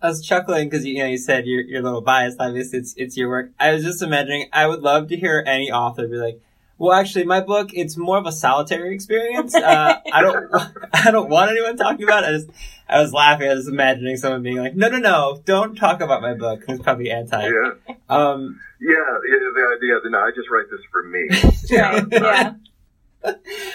I 0.00 0.08
was 0.08 0.24
chuckling 0.24 0.68
because 0.68 0.86
you 0.86 0.98
know 0.98 1.06
you 1.06 1.18
said 1.18 1.46
you're, 1.46 1.62
you're 1.62 1.80
a 1.80 1.84
little 1.84 2.02
biased. 2.02 2.40
Obviously, 2.40 2.78
it's 2.78 2.94
it's 2.96 3.16
your 3.16 3.28
work. 3.28 3.52
I 3.58 3.72
was 3.72 3.82
just 3.82 4.02
imagining. 4.02 4.48
I 4.52 4.66
would 4.66 4.80
love 4.80 5.08
to 5.08 5.16
hear 5.16 5.42
any 5.46 5.70
author 5.70 6.06
be 6.06 6.16
like, 6.16 6.40
"Well, 6.78 6.92
actually, 6.92 7.24
my 7.24 7.40
book 7.40 7.70
it's 7.72 7.96
more 7.96 8.18
of 8.18 8.26
a 8.26 8.32
solitary 8.32 8.94
experience. 8.94 9.54
Uh, 9.66 9.96
I 10.12 10.20
don't 10.22 10.46
I 10.92 11.10
don't 11.10 11.28
want 11.30 11.50
anyone 11.50 11.76
talking 11.76 12.04
about 12.04 12.24
it. 12.24 12.28
I 12.28 12.32
just 12.32 12.48
I 12.88 13.00
was 13.00 13.12
laughing. 13.12 13.48
I 13.50 13.54
was 13.54 13.68
imagining 13.68 14.16
someone 14.16 14.42
being 14.42 14.58
like, 14.58 14.74
"No, 14.76 14.88
no, 14.88 14.98
no, 14.98 15.42
don't 15.44 15.74
talk 15.76 16.00
about 16.00 16.22
my 16.22 16.34
book." 16.34 16.62
It's 16.68 16.82
probably 16.82 17.10
anti. 17.10 17.42
Yeah, 17.42 17.70
Um, 18.08 18.60
yeah, 18.80 18.94
yeah. 18.94 19.50
The 19.54 19.76
idea 19.76 20.00
that 20.02 20.10
no, 20.10 20.18
I 20.18 20.30
just 20.34 20.48
write 20.50 20.66
this 20.70 20.80
for 20.92 21.02
me. 21.02 21.28
Right, 21.30 22.04
yeah. 22.12 22.54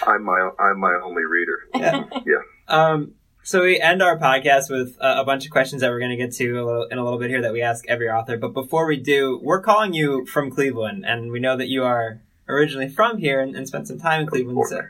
I'm 0.07 0.23
my 0.23 0.49
I'm 0.59 0.79
my 0.79 0.99
only 1.03 1.23
reader. 1.25 1.59
yeah. 1.75 2.03
Yeah. 2.25 2.35
Um, 2.67 3.13
So 3.43 3.63
we 3.63 3.79
end 3.81 4.01
our 4.03 4.17
podcast 4.19 4.69
with 4.69 4.95
a, 5.01 5.21
a 5.21 5.25
bunch 5.25 5.45
of 5.45 5.51
questions 5.51 5.81
that 5.81 5.89
we're 5.89 5.99
going 5.99 6.11
to 6.11 6.15
get 6.17 6.31
to 6.35 6.51
a 6.53 6.63
little, 6.63 6.83
in 6.85 6.97
a 6.99 7.03
little 7.03 7.17
bit 7.19 7.29
here 7.31 7.41
that 7.41 7.51
we 7.51 7.61
ask 7.63 7.83
every 7.87 8.07
author. 8.07 8.37
But 8.37 8.53
before 8.53 8.85
we 8.85 8.97
do, 8.97 9.39
we're 9.41 9.61
calling 9.61 9.93
you 9.93 10.25
from 10.27 10.51
Cleveland, 10.51 11.05
and 11.05 11.31
we 11.31 11.39
know 11.39 11.57
that 11.57 11.67
you 11.67 11.83
are 11.83 12.21
originally 12.51 12.89
from 12.89 13.17
here 13.17 13.39
and, 13.41 13.55
and 13.55 13.67
spent 13.67 13.87
some 13.87 13.99
time 13.99 14.21
in 14.21 14.27
Cleveland. 14.27 14.67
So, 14.67 14.81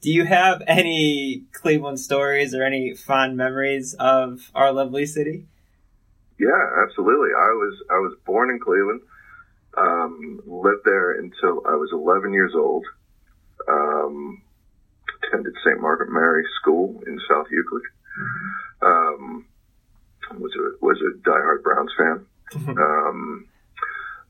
do 0.00 0.10
you 0.10 0.24
have 0.24 0.62
any 0.66 1.44
Cleveland 1.52 2.00
stories 2.00 2.54
or 2.54 2.64
any 2.64 2.94
fond 2.94 3.36
memories 3.36 3.94
of 3.94 4.50
our 4.54 4.72
lovely 4.72 5.06
city? 5.06 5.46
Yeah, 6.38 6.82
absolutely. 6.82 7.30
I 7.36 7.52
was 7.52 7.82
I 7.90 7.98
was 7.98 8.16
born 8.24 8.50
in 8.50 8.58
Cleveland. 8.58 9.02
Um, 9.76 10.40
lived 10.46 10.84
there 10.84 11.12
until 11.12 11.62
I 11.66 11.74
was 11.76 11.90
11 11.92 12.32
years 12.32 12.52
old. 12.56 12.84
Um, 13.68 14.42
attended 15.22 15.54
St. 15.64 15.80
Margaret 15.80 16.10
Mary 16.10 16.44
School 16.60 17.02
in 17.06 17.20
South 17.28 17.46
Euclid. 17.50 17.82
Um, 18.82 19.46
was 20.38 20.52
a 20.56 20.84
was 20.84 20.98
a 21.00 21.18
diehard 21.28 21.62
Browns 21.62 21.92
fan. 21.96 22.26
Um, 22.76 23.46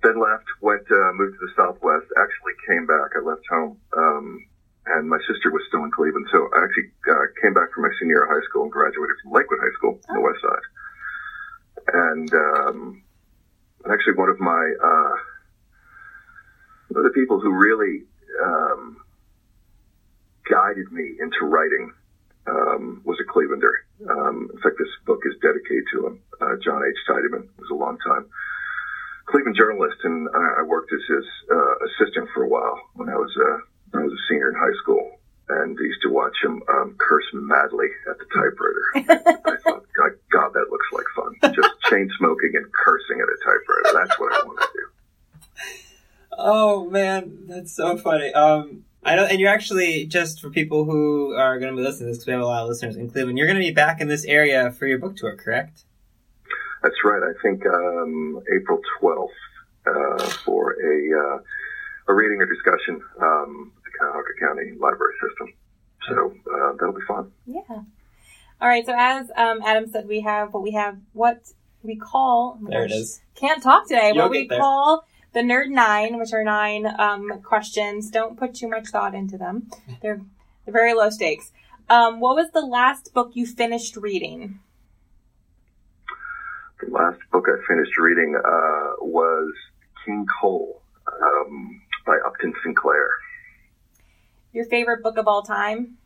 then 0.03 0.21
left, 0.21 0.49
went 0.61 0.85
uh, 0.91 1.13
moved 1.13 1.37
to 1.39 1.47
the 1.47 1.53
Southwest. 1.57 2.07
Actually 2.17 2.57
came 2.67 2.87
back. 2.87 3.13
I 3.17 3.21
left 3.21 3.45
home, 3.49 3.77
um, 3.97 4.45
and 4.87 5.09
my 5.09 5.19
sister 5.29 5.51
was 5.51 5.63
still 5.69 5.85
in 5.85 5.91
Cleveland. 5.91 6.27
So 6.33 6.49
I 6.57 6.65
actually 6.65 6.91
uh, 7.09 7.27
came 7.41 7.53
back 7.53 7.73
from 7.73 7.85
my 7.85 7.93
senior 8.01 8.17
year 8.17 8.25
of 8.25 8.31
high 8.31 8.45
school 8.49 8.65
and 8.65 8.73
graduated 8.73 9.17
from 9.23 9.33
Lakewood 9.33 9.61
High 9.61 9.77
School 9.77 10.01
on 10.09 10.15
the 10.17 10.21
West 10.21 10.41
Side. 10.41 10.67
And 11.93 12.29
um, 12.33 13.03
actually, 13.91 14.15
one 14.15 14.29
of 14.29 14.41
my 14.41 14.73
uh, 14.83 15.17
one 16.89 17.05
of 17.05 17.13
the 17.13 17.15
people 17.15 17.39
who 17.39 17.53
really 17.53 18.05
um, 18.43 18.97
guided 20.49 20.91
me 20.91 21.17
into 21.21 21.45
writing 21.45 21.93
um, 22.47 23.03
was 23.05 23.21
a 23.21 23.29
Clevelander. 23.29 23.85
Um, 24.09 24.49
in 24.51 24.59
fact, 24.61 24.77
this 24.79 24.89
book 25.05 25.21
is 25.27 25.35
dedicated 25.43 25.85
to 25.93 26.07
him. 26.07 26.21
Uh, 26.41 26.57
John 26.65 26.83
H. 26.89 26.97
Tiedemann 27.07 27.51
was 27.59 27.69
a 27.71 27.75
long 27.75 27.99
time 27.99 28.25
Cleveland 29.31 29.57
journalist, 29.57 29.97
and 30.05 30.29
I, 30.35 30.61
I 30.61 30.63
worked 30.63 30.93
as 30.93 31.01
his 31.09 31.25
uh, 31.51 31.75
assistant 31.87 32.29
for 32.35 32.45
a 32.45 32.49
while 32.49 32.79
when 32.95 33.09
I 33.09 33.15
was 33.15 33.31
a 33.37 33.51
when 33.91 34.03
I 34.03 34.07
was 34.07 34.13
a 34.13 34.23
senior 34.29 34.51
in 34.51 34.57
high 34.57 34.77
school, 34.83 35.19
and 35.49 35.79
I 35.79 35.83
used 35.83 36.03
to 36.03 36.11
watch 36.11 36.35
him 36.43 36.63
um, 36.69 36.97
curse 36.99 37.25
madly 37.33 37.89
at 38.09 38.19
the 38.19 38.27
typewriter. 38.35 38.85
I 39.47 39.57
thought, 39.63 39.87
God, 39.97 40.13
God, 40.31 40.53
that 40.55 40.67
looks 40.71 40.87
like 40.93 41.07
fun. 41.15 41.55
Just 41.55 41.71
chain 41.91 42.11
smoking 42.19 42.53
and 42.55 42.67
cursing 42.73 43.21
at 43.21 43.29
a 43.29 43.39
typewriter. 43.45 44.07
That's 44.07 44.19
what 44.19 44.33
I 44.33 44.47
want 44.47 44.61
to 44.61 44.69
do. 44.75 44.87
Oh 46.33 46.91
man, 46.91 47.47
that's 47.47 47.75
so 47.75 47.97
funny. 47.97 48.33
Um, 48.33 48.85
I 49.03 49.17
know, 49.17 49.25
and 49.25 49.41
you're 49.41 49.51
actually 49.51 50.07
just 50.07 50.41
for 50.41 50.51
people 50.51 50.85
who 50.85 51.35
are 51.35 51.59
going 51.59 51.73
to 51.73 51.77
be 51.77 51.83
listening 51.83 52.09
to 52.09 52.11
this 52.11 52.19
because 52.19 52.27
we 52.27 52.33
have 52.33 52.43
a 52.43 52.47
lot 52.47 52.63
of 52.63 52.69
listeners 52.69 52.97
in 52.97 53.11
Cleveland. 53.11 53.39
You're 53.39 53.47
going 53.47 53.59
to 53.59 53.67
be 53.67 53.73
back 53.73 54.01
in 54.01 54.09
this 54.09 54.25
area 54.25 54.71
for 54.73 54.87
your 54.87 54.99
book 54.99 55.17
tour, 55.17 55.37
correct? 55.37 55.85
That's 56.83 56.97
right. 57.05 57.23
I 57.23 57.33
think 57.43 57.65
um, 57.67 58.43
April 58.55 58.81
12th 59.01 59.29
uh, 59.87 60.31
for 60.45 60.73
a 60.73 61.37
uh, 61.37 61.39
a 62.09 62.15
reading 62.15 62.41
or 62.41 62.47
discussion 62.47 63.01
um, 63.21 63.73
with 63.75 63.85
the 63.85 63.91
Cuyahoga 63.99 64.29
County 64.41 64.73
Library 64.79 65.15
System. 65.29 65.55
So 66.09 66.35
uh, 66.53 66.73
that'll 66.73 66.95
be 66.95 67.03
fun. 67.07 67.31
Yeah. 67.47 67.61
All 68.61 68.69
right. 68.69 68.85
So 68.85 68.95
as 68.97 69.31
um, 69.37 69.61
Adam 69.65 69.89
said, 69.91 70.09
we 70.09 70.21
have 70.23 70.53
what 70.55 70.63
we 70.63 70.73
have 70.73 70.97
what 71.13 71.41
we 71.83 71.97
call. 71.97 72.59
oh 72.63 72.67
There 72.69 72.85
it 72.85 72.89
gosh, 72.89 72.99
is. 72.99 73.21
Can't 73.35 73.63
talk 73.63 73.87
today. 73.89 74.09
You'll 74.15 74.25
what 74.25 74.31
we 74.31 74.47
there. 74.49 74.59
call 74.59 75.05
the 75.33 75.41
Nerd 75.41 75.69
Nine, 75.69 76.19
which 76.19 76.33
are 76.33 76.43
nine 76.45 76.87
um, 76.99 77.41
questions. 77.43 78.11
Don't 78.11 78.39
put 78.39 78.55
too 78.55 78.69
much 78.69 78.89
thought 78.89 79.15
into 79.15 79.39
them. 79.39 79.71
They're 80.03 80.21
they're 80.65 80.73
very 80.75 80.95
low 80.95 81.11
stakes. 81.11 81.53
Um, 81.89 82.21
what 82.21 82.37
was 82.37 82.51
the 82.53 82.61
last 82.61 83.13
book 83.15 83.31
you 83.35 83.47
finished 83.47 83.97
reading? 83.97 84.61
The 87.01 87.07
last 87.07 87.21
book 87.33 87.47
I 87.49 87.57
finished 87.67 87.97
reading 87.99 88.35
uh, 88.37 88.91
was 89.01 89.51
King 90.05 90.27
Coal 90.41 90.83
um, 91.23 91.81
by 92.05 92.17
Upton 92.27 92.53
Sinclair. 92.63 93.09
Your 94.53 94.67
favorite 94.67 95.03
book 95.03 95.17
of 95.17 95.27
all 95.27 95.43
time? 95.43 95.97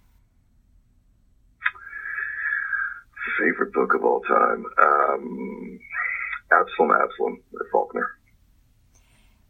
Favorite 3.41 3.73
book 3.73 3.95
of 3.95 4.05
all 4.05 4.21
time. 4.21 4.65
Um, 4.81 5.81
Absalom, 6.53 6.93
Absalom 6.93 7.43
by 7.53 7.59
Faulkner. 7.73 8.11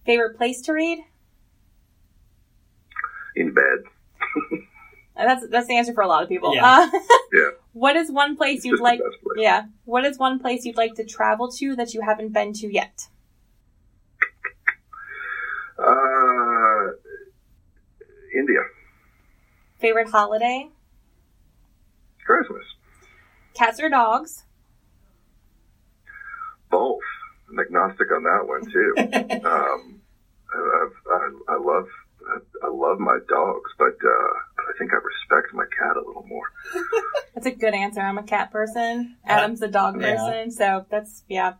Favorite 0.06 0.38
place 0.38 0.62
to 0.62 0.72
read? 0.72 0.98
In 3.36 3.52
bed. 3.52 3.64
Uh, 5.16 5.26
That's 5.26 5.46
that's 5.48 5.68
the 5.68 5.76
answer 5.76 5.94
for 5.94 6.02
a 6.02 6.08
lot 6.08 6.24
of 6.24 6.28
people. 6.28 6.52
Yeah. 6.56 6.88
Uh, 6.92 6.98
Yeah. 7.32 7.50
What 7.74 7.96
is 7.96 8.10
one 8.10 8.36
place 8.36 8.64
you'd 8.64 8.80
like? 8.80 9.00
place. 9.00 9.12
Yeah. 9.36 9.64
What 9.84 10.04
is 10.04 10.18
one 10.18 10.38
place 10.38 10.64
you'd 10.64 10.76
like 10.76 10.94
to 10.94 11.04
travel 11.04 11.50
to 11.58 11.76
that 11.76 11.92
you 11.92 12.00
haven't 12.00 12.32
been 12.32 12.52
to 12.54 12.72
yet? 12.72 13.08
Uh, 15.78 16.92
India. 18.34 18.60
Favorite 19.80 20.08
holiday? 20.08 20.70
Christmas. 22.24 22.64
Cats 23.54 23.80
or 23.80 23.88
dogs? 23.90 24.44
Both. 26.70 27.02
I'm 27.50 27.58
agnostic 27.58 28.06
on 28.12 28.22
that 28.22 28.46
one 28.46 28.64
too. 28.70 28.94
um, 29.46 30.00
I, 30.54 30.88
I, 31.10 31.54
I 31.54 31.56
love 31.58 31.86
I 32.62 32.68
love 32.68 32.98
my 32.98 33.18
dogs, 33.28 33.70
but 33.78 33.96
uh, 34.02 34.53
I 34.68 34.78
think 34.78 34.92
I 34.92 34.96
respect 34.96 35.54
my 35.54 35.64
cat 35.78 35.96
a 35.96 36.06
little 36.06 36.26
more. 36.26 36.46
That's 37.34 37.46
a 37.46 37.50
good 37.50 37.74
answer. 37.74 38.00
I'm 38.00 38.18
a 38.18 38.22
cat 38.22 38.50
person. 38.50 39.16
Adam's 39.24 39.62
a 39.62 39.68
dog 39.68 40.00
yeah. 40.00 40.14
person. 40.14 40.50
So 40.50 40.86
that's 40.90 41.24
yeah. 41.28 41.54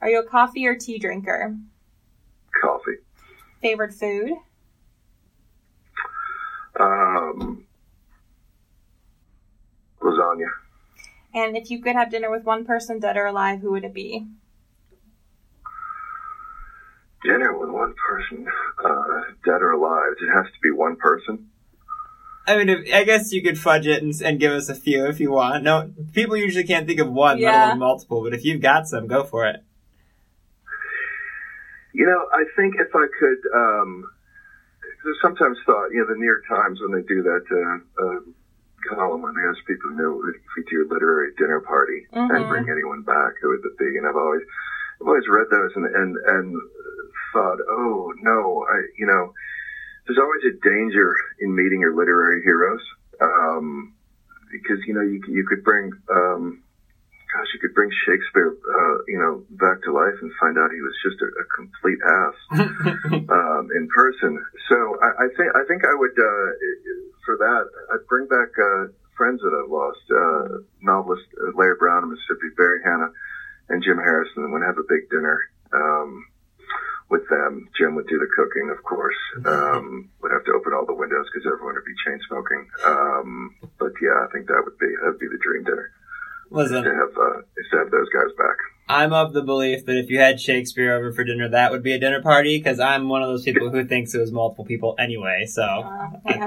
Are 0.00 0.08
you 0.08 0.20
a 0.20 0.26
coffee 0.26 0.66
or 0.66 0.74
tea 0.74 0.98
drinker? 0.98 1.56
Coffee. 2.60 2.96
Favorite 3.62 3.92
food? 3.92 4.32
Um, 6.78 7.66
lasagna. 10.00 10.48
And 11.34 11.56
if 11.56 11.70
you 11.70 11.82
could 11.82 11.94
have 11.94 12.10
dinner 12.10 12.30
with 12.30 12.44
one 12.44 12.64
person, 12.64 12.98
dead 12.98 13.16
or 13.16 13.26
alive, 13.26 13.60
who 13.60 13.72
would 13.72 13.84
it 13.84 13.94
be? 13.94 14.26
Dinner 17.22 17.56
with 17.56 17.68
one 17.68 17.94
person, 18.08 18.46
uh, 18.82 19.20
dead 19.44 19.60
or 19.60 19.72
alive. 19.72 20.14
It 20.20 20.32
has 20.34 20.46
to 20.46 20.60
be 20.62 20.70
one 20.70 20.96
person. 20.96 21.49
I 22.46 22.56
mean, 22.56 22.68
if, 22.68 22.92
I 22.92 23.04
guess 23.04 23.32
you 23.32 23.42
could 23.42 23.58
fudge 23.58 23.86
it 23.86 24.02
and, 24.02 24.12
and 24.22 24.40
give 24.40 24.52
us 24.52 24.68
a 24.68 24.74
few 24.74 25.06
if 25.06 25.20
you 25.20 25.30
want. 25.30 25.62
No, 25.62 25.90
people 26.12 26.36
usually 26.36 26.64
can't 26.64 26.86
think 26.86 26.98
of 26.98 27.08
one, 27.08 27.40
let 27.40 27.52
Yeah. 27.52 27.66
alone 27.66 27.78
multiple. 27.78 28.22
But 28.22 28.34
if 28.34 28.44
you've 28.44 28.60
got 28.60 28.86
some, 28.86 29.06
go 29.06 29.22
for 29.24 29.46
it. 29.46 29.56
You 31.92 32.06
know, 32.06 32.26
I 32.32 32.44
think 32.56 32.74
if 32.78 32.94
I 32.94 33.06
could, 33.18 33.38
um, 33.54 34.04
there's 35.04 35.18
sometimes 35.20 35.58
thought, 35.66 35.88
you 35.90 35.98
know, 35.98 36.06
the 36.06 36.14
New 36.14 36.26
York 36.26 36.44
Times 36.48 36.80
when 36.80 36.92
they 36.92 37.02
do 37.06 37.22
that 37.22 37.42
uh, 37.50 38.04
uh, 38.04 38.20
column 38.88 39.22
when 39.22 39.34
they 39.34 39.42
ask 39.42 39.58
people, 39.66 39.90
you 39.90 39.96
know, 39.96 40.22
if 40.28 40.36
you 40.56 40.64
do 40.70 40.88
a 40.88 40.92
literary 40.92 41.30
dinner 41.36 41.60
party 41.60 42.06
and 42.14 42.44
Mhm. 42.44 42.48
bring 42.48 42.68
anyone 42.70 43.02
back, 43.02 43.34
who 43.40 43.48
would 43.50 43.64
it 43.64 43.76
be? 43.78 43.96
And 43.98 44.06
I've 44.06 44.16
always, 44.16 44.42
I've 45.00 45.08
always 45.08 45.26
read 45.28 45.48
those 45.50 45.70
and 45.74 45.86
and 45.86 46.16
and 46.26 46.60
thought, 47.32 47.58
oh 47.68 48.12
no, 48.22 48.64
I, 48.70 48.82
you 48.96 49.06
know, 49.06 49.32
there's 50.10 50.18
always 50.18 50.42
a 50.42 50.50
danger 50.66 51.14
in 51.38 51.54
meeting 51.54 51.78
your 51.78 51.94
literary 51.94 52.42
heroes, 52.42 52.82
um, 53.20 53.92
because 54.50 54.82
you 54.84 54.94
know 54.94 55.02
you 55.02 55.20
you 55.28 55.44
could 55.46 55.62
bring. 55.62 55.92
Um, 56.10 56.58
Gosh, 57.30 57.46
you 57.54 57.60
could 57.60 57.72
bring 57.74 57.88
Shakespeare, 58.04 58.50
uh, 58.50 58.96
you 59.06 59.14
know, 59.16 59.46
back 59.50 59.80
to 59.86 59.92
life 59.94 60.18
and 60.20 60.32
find 60.40 60.58
out 60.58 60.72
he 60.74 60.82
was 60.82 60.90
just 60.98 61.14
a, 61.22 61.30
a 61.30 61.44
complete 61.54 62.02
ass 62.02 62.34
um, 63.30 63.68
in 63.70 63.86
person. 63.86 64.34
So 64.68 64.98
I, 64.98 65.14
I 65.14 65.26
think 65.38 65.54
I 65.54 65.62
think 65.62 65.86
I 65.86 65.94
would 65.94 66.10
uh, 66.10 66.46
for 67.24 67.36
that 67.38 67.70
I'd 67.94 68.04
bring 68.08 68.26
back 68.26 68.50
uh, 68.58 68.90
friends 69.16 69.38
that 69.46 69.54
I've 69.54 69.70
lost. 69.70 70.02
Uh, 70.10 70.58
novelist 70.82 71.22
uh, 71.38 71.54
Larry 71.54 71.76
Brown 71.78 72.02
of 72.02 72.10
Mississippi, 72.10 72.50
Barry 72.56 72.82
Hannah, 72.82 73.14
and 73.68 73.80
Jim 73.80 73.98
Harrison. 73.98 74.42
And 74.42 74.52
would 74.52 74.66
have 74.66 74.78
a 74.78 74.88
big 74.90 75.06
dinner 75.08 75.38
um, 75.70 76.26
with 77.10 77.28
them. 77.28 77.68
Jim 77.76 77.94
would 77.96 78.06
do 78.06 78.18
the 78.18 78.30
cooking, 78.34 78.70
of 78.70 78.82
course. 78.84 79.18
Um, 79.44 80.08
would 80.22 80.32
have 80.32 80.44
to 80.44 80.52
open 80.52 80.72
all 80.72 80.86
the 80.86 80.94
windows 80.94 81.26
because 81.32 81.46
everyone 81.46 81.74
would 81.74 81.84
be 81.84 81.98
chain 82.06 82.18
smoking. 82.28 82.66
Um, 82.86 83.56
but 83.78 83.92
yeah, 84.00 84.24
I 84.24 84.30
think 84.32 84.46
that 84.46 84.62
would 84.64 84.78
be 84.78 84.86
that 85.02 85.10
would 85.10 85.18
be 85.18 85.28
the 85.28 85.42
dream 85.42 85.64
dinner 85.64 85.90
Listen, 86.50 86.84
to 86.84 86.90
have 86.90 87.14
uh, 87.18 87.42
to 87.42 87.76
have 87.78 87.90
those 87.90 88.08
guys 88.08 88.32
back. 88.38 88.56
I'm 88.88 89.12
of 89.12 89.32
the 89.32 89.42
belief 89.42 89.86
that 89.86 89.96
if 89.96 90.10
you 90.10 90.18
had 90.18 90.40
Shakespeare 90.40 90.94
over 90.94 91.12
for 91.12 91.22
dinner, 91.22 91.48
that 91.48 91.70
would 91.70 91.82
be 91.82 91.92
a 91.92 91.98
dinner 91.98 92.22
party 92.22 92.58
because 92.58 92.80
I'm 92.80 93.08
one 93.08 93.22
of 93.22 93.28
those 93.28 93.44
people 93.44 93.70
who 93.70 93.84
thinks 93.84 94.14
it 94.14 94.18
was 94.18 94.32
multiple 94.32 94.64
people 94.64 94.96
anyway. 94.98 95.46
So, 95.46 95.62
Uh, 95.62 96.10
yeah. 96.26 96.46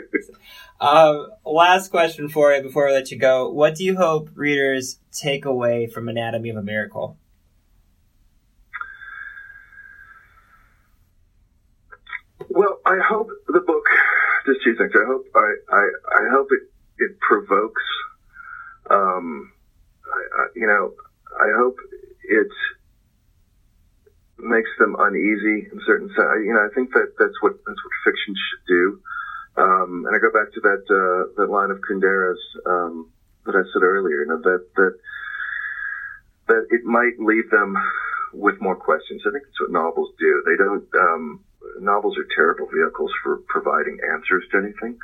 uh, 0.80 1.24
last 1.44 1.90
question 1.90 2.28
for 2.28 2.52
you 2.52 2.62
before 2.62 2.86
we 2.86 2.92
let 2.92 3.10
you 3.10 3.18
go. 3.18 3.50
What 3.50 3.74
do 3.74 3.84
you 3.84 3.96
hope 3.96 4.30
readers 4.36 5.00
take 5.10 5.44
away 5.44 5.88
from 5.88 6.08
Anatomy 6.08 6.50
of 6.50 6.56
a 6.56 6.62
Miracle? 6.62 7.16
Well, 12.54 12.78
I 12.86 12.98
hope 13.08 13.28
the 13.48 13.60
book. 13.66 13.84
Just 14.46 14.60
two 14.64 14.74
things. 14.76 14.92
I 14.94 15.06
hope 15.06 15.24
I 15.34 15.52
I, 15.70 15.82
I 16.26 16.30
hope 16.32 16.48
it 16.50 16.62
it 16.98 17.12
provokes 17.20 17.82
um, 18.90 19.50
I, 20.06 20.20
I, 20.42 20.44
you 20.54 20.66
know, 20.66 20.92
I 21.40 21.48
hope 21.56 21.76
it 22.24 22.48
makes 24.38 24.70
them 24.78 24.96
uneasy 24.98 25.68
in 25.70 25.80
certain 25.86 26.08
sense. 26.08 26.28
You 26.44 26.54
know, 26.54 26.64
I 26.64 26.72
think 26.74 26.92
that 26.92 27.08
that's 27.18 27.34
what 27.40 27.52
that's 27.66 27.78
what 27.84 27.92
fiction 28.04 28.34
should 28.34 28.64
do. 28.68 28.98
Um, 29.56 30.04
and 30.06 30.14
I 30.16 30.18
go 30.18 30.30
back 30.30 30.52
to 30.54 30.60
that 30.60 30.82
uh, 30.90 31.32
that 31.36 31.50
line 31.50 31.70
of 31.70 31.78
Kundera's 31.88 32.40
um, 32.66 33.08
that 33.46 33.54
I 33.54 33.62
said 33.72 33.82
earlier. 33.82 34.22
You 34.22 34.26
know, 34.28 34.40
that 34.42 34.60
that 34.76 34.92
that 36.48 36.64
it 36.70 36.82
might 36.84 37.14
leave 37.18 37.48
them 37.50 37.76
with 38.32 38.56
more 38.60 38.76
questions. 38.76 39.22
I 39.26 39.30
think 39.30 39.44
that's 39.46 39.60
what 39.60 39.70
novels 39.70 40.10
do. 40.18 40.42
They 40.46 40.56
don't. 40.56 40.84
Um, 40.98 41.40
novels 41.80 42.16
are 42.16 42.26
terrible 42.34 42.66
vehicles 42.72 43.10
for 43.22 43.38
providing 43.48 43.98
answers 44.12 44.44
to 44.52 44.58
anything. 44.58 44.98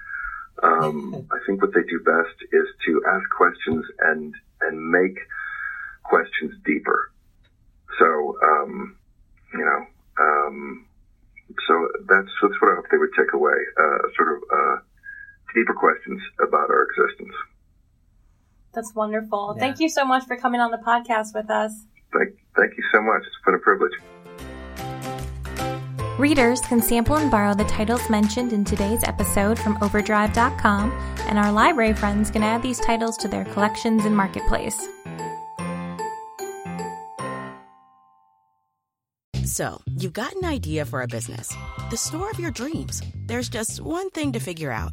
Um, 0.63 1.27
I 1.33 1.39
think 1.47 1.63
what 1.63 1.73
they 1.75 1.83
do 1.89 2.01
best 2.01 2.37
is 2.53 2.67
to 2.87 3.03
ask 3.09 3.25
questions 3.37 3.85
and 4.01 4.35
and 4.61 4.91
make 4.91 5.19
questions 6.05 6.53
deeper. 6.65 7.13
So, 7.99 8.37
um, 8.43 8.97
you 9.53 9.65
know, 9.65 9.87
um, 10.21 10.87
so 11.67 11.89
that's 12.09 12.31
that's 12.43 12.55
what 12.61 12.73
I 12.73 12.75
hope 12.77 12.87
they 12.91 12.99
would 12.99 13.15
take 13.17 13.33
away, 13.33 13.55
uh, 13.79 13.99
sort 14.17 14.37
of 14.37 14.43
uh, 14.53 14.77
deeper 15.55 15.75
questions 15.75 16.21
about 16.41 16.71
our 16.71 16.87
existence. 16.91 17.35
That's 18.73 18.95
wonderful. 18.95 19.55
Yeah. 19.57 19.61
Thank 19.61 19.81
you 19.81 19.89
so 19.89 20.05
much 20.05 20.25
for 20.27 20.37
coming 20.37 20.61
on 20.61 20.71
the 20.71 20.79
podcast 20.79 21.35
with 21.35 21.51
us. 21.51 21.73
Thank, 22.13 22.37
thank 22.57 22.77
you 22.77 22.85
so 22.93 23.01
much. 23.03 23.23
It's 23.27 23.45
been 23.45 23.55
a 23.55 23.59
privilege. 23.59 23.93
Readers 26.19 26.61
can 26.61 26.83
sample 26.83 27.15
and 27.15 27.31
borrow 27.31 27.55
the 27.55 27.63
titles 27.67 28.11
mentioned 28.11 28.53
in 28.53 28.65
today's 28.65 29.05
episode 29.05 29.57
from 29.57 29.79
Overdrive.com, 29.81 30.91
and 31.29 31.39
our 31.39 31.53
library 31.53 31.93
friends 31.93 32.29
can 32.29 32.43
add 32.43 32.61
these 32.61 32.81
titles 32.81 33.17
to 33.19 33.29
their 33.29 33.45
collections 33.45 34.05
and 34.05 34.17
marketplace. 34.17 34.89
So, 39.45 39.81
you've 39.87 40.13
got 40.13 40.35
an 40.35 40.45
idea 40.45 40.85
for 40.85 41.03
a 41.03 41.07
business, 41.07 41.55
the 41.89 41.97
store 41.97 42.31
of 42.33 42.41
your 42.41 42.51
dreams. 42.51 43.01
There's 43.27 43.49
just 43.49 43.81
one 43.81 44.11
thing 44.11 44.33
to 44.33 44.41
figure 44.41 44.73
out 44.73 44.93